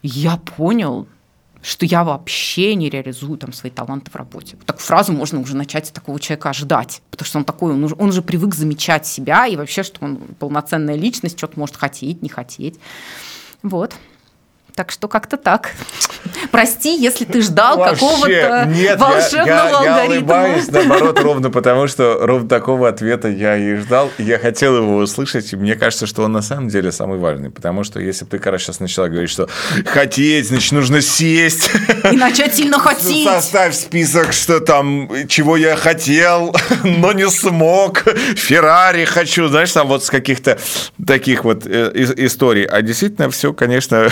[0.03, 1.07] я понял,
[1.63, 4.57] что я вообще не реализую там свои таланты в работе.
[4.57, 7.95] Вот такую фразу можно уже начать такого человека ожидать, потому что он такой, он уже,
[7.97, 12.29] он уже привык замечать себя и вообще, что он полноценная личность, что-то может хотеть, не
[12.29, 12.79] хотеть.
[13.63, 13.95] Вот.
[14.75, 15.71] Так что как-то так.
[16.51, 18.67] Прости, если ты ждал какого-то
[18.97, 19.83] волшебного я, я, я алгоритма.
[19.83, 24.11] Я улыбаюсь, наоборот, ровно потому, что ровно такого ответа я и ждал.
[24.17, 27.49] И я хотел его услышать, и мне кажется, что он на самом деле самый важный.
[27.49, 29.49] Потому что если бы ты, короче, сейчас начала говорить, что
[29.85, 31.69] хотеть, значит, нужно сесть.
[32.11, 33.27] И начать сильно хотеть.
[33.27, 38.03] Составь список, что там, чего я хотел, но не смог.
[38.35, 40.57] Феррари хочу, знаешь, там вот с каких-то
[41.05, 42.65] таких вот э, историй.
[42.65, 44.09] А действительно все, конечно,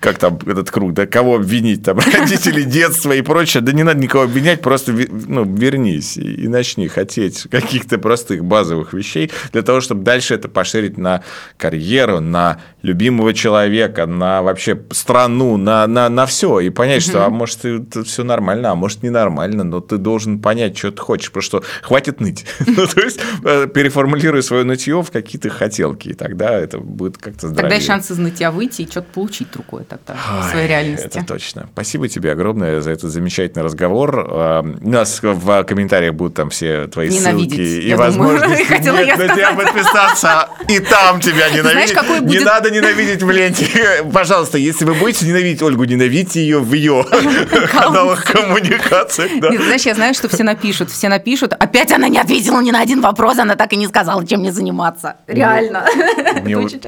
[0.00, 4.00] как там этот круг, да, кого обвинить, там, родители детства и прочее, да не надо
[4.00, 9.80] никого обвинять, просто ну, вернись и, и начни хотеть каких-то простых базовых вещей для того,
[9.80, 11.22] чтобы дальше это поширить на
[11.56, 17.30] карьеру, на любимого человека, на вообще страну, на, на, на все, и понять, что, а
[17.30, 21.42] может, это все нормально, а может, ненормально, но ты должен понять, что ты хочешь, потому
[21.42, 22.44] что хватит ныть.
[22.66, 27.48] ну, то есть, э, переформулируй свое нытье в какие-то хотелки, и тогда это будет как-то
[27.48, 27.70] здоровее.
[27.70, 31.06] Тогда и шанс из нытья выйти и что-то получить рукой тогда Ой, в своей реальности.
[31.06, 31.68] Это точно.
[31.72, 34.26] Спасибо тебе огромное за этот замечательный разговор.
[34.28, 40.48] А, у нас в комментариях будут там все твои ссылки и возможности на тебя подписаться,
[40.68, 42.22] и там тебя ненавидеть.
[42.22, 43.66] Не надо ненавидеть в ленте.
[44.12, 47.04] Пожалуйста, если вы будете ненавидеть Ольгу, ненавидьте ее в ее
[47.72, 49.30] каналах коммуникациях.
[49.40, 50.90] Знаешь, я знаю, что все напишут.
[50.90, 51.52] Все напишут.
[51.52, 54.52] Опять она не ответила ни на один вопрос, она так и не сказала, чем мне
[54.52, 55.16] заниматься.
[55.26, 55.86] Реально.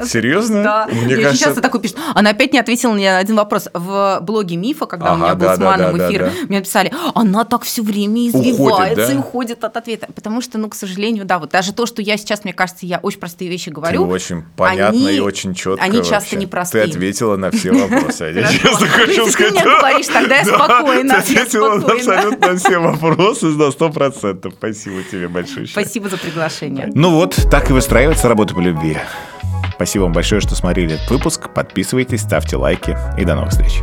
[0.06, 0.62] Серьезно?
[0.62, 0.88] Да.
[0.90, 1.44] Мне кажется...
[1.44, 1.98] часто такой пишут.
[2.14, 3.68] Она опять не ответила ни на один вопрос.
[3.72, 7.82] В блоге Мифа, когда у меня был с Маном эфир, мне написали, она так все
[7.82, 10.08] время извивается и уходит от ответа.
[10.14, 12.98] Потому что, ну, к сожалению, да, вот даже то, что я сейчас, мне кажется, я
[12.98, 14.06] очень простые вещи говорю.
[14.06, 15.84] очень понятно и очень четко.
[15.84, 16.84] Они часто непростые.
[16.84, 18.24] Ты ответила на все вопросы.
[18.24, 19.54] Я честно хочу сказать.
[19.54, 21.14] Ты мне говоришь, тогда я спокойно.
[21.14, 24.54] Ты ответила абсолютно на все вопросы на сто процентов.
[24.58, 25.66] Спасибо тебе большое.
[25.66, 26.90] Спасибо за приглашение.
[26.94, 28.96] Ну вот, так и выстраивается работа по любви.
[29.78, 31.50] Спасибо вам большое, что смотрели этот выпуск.
[31.54, 33.80] Подписывайтесь, ставьте лайки и до новых встреч.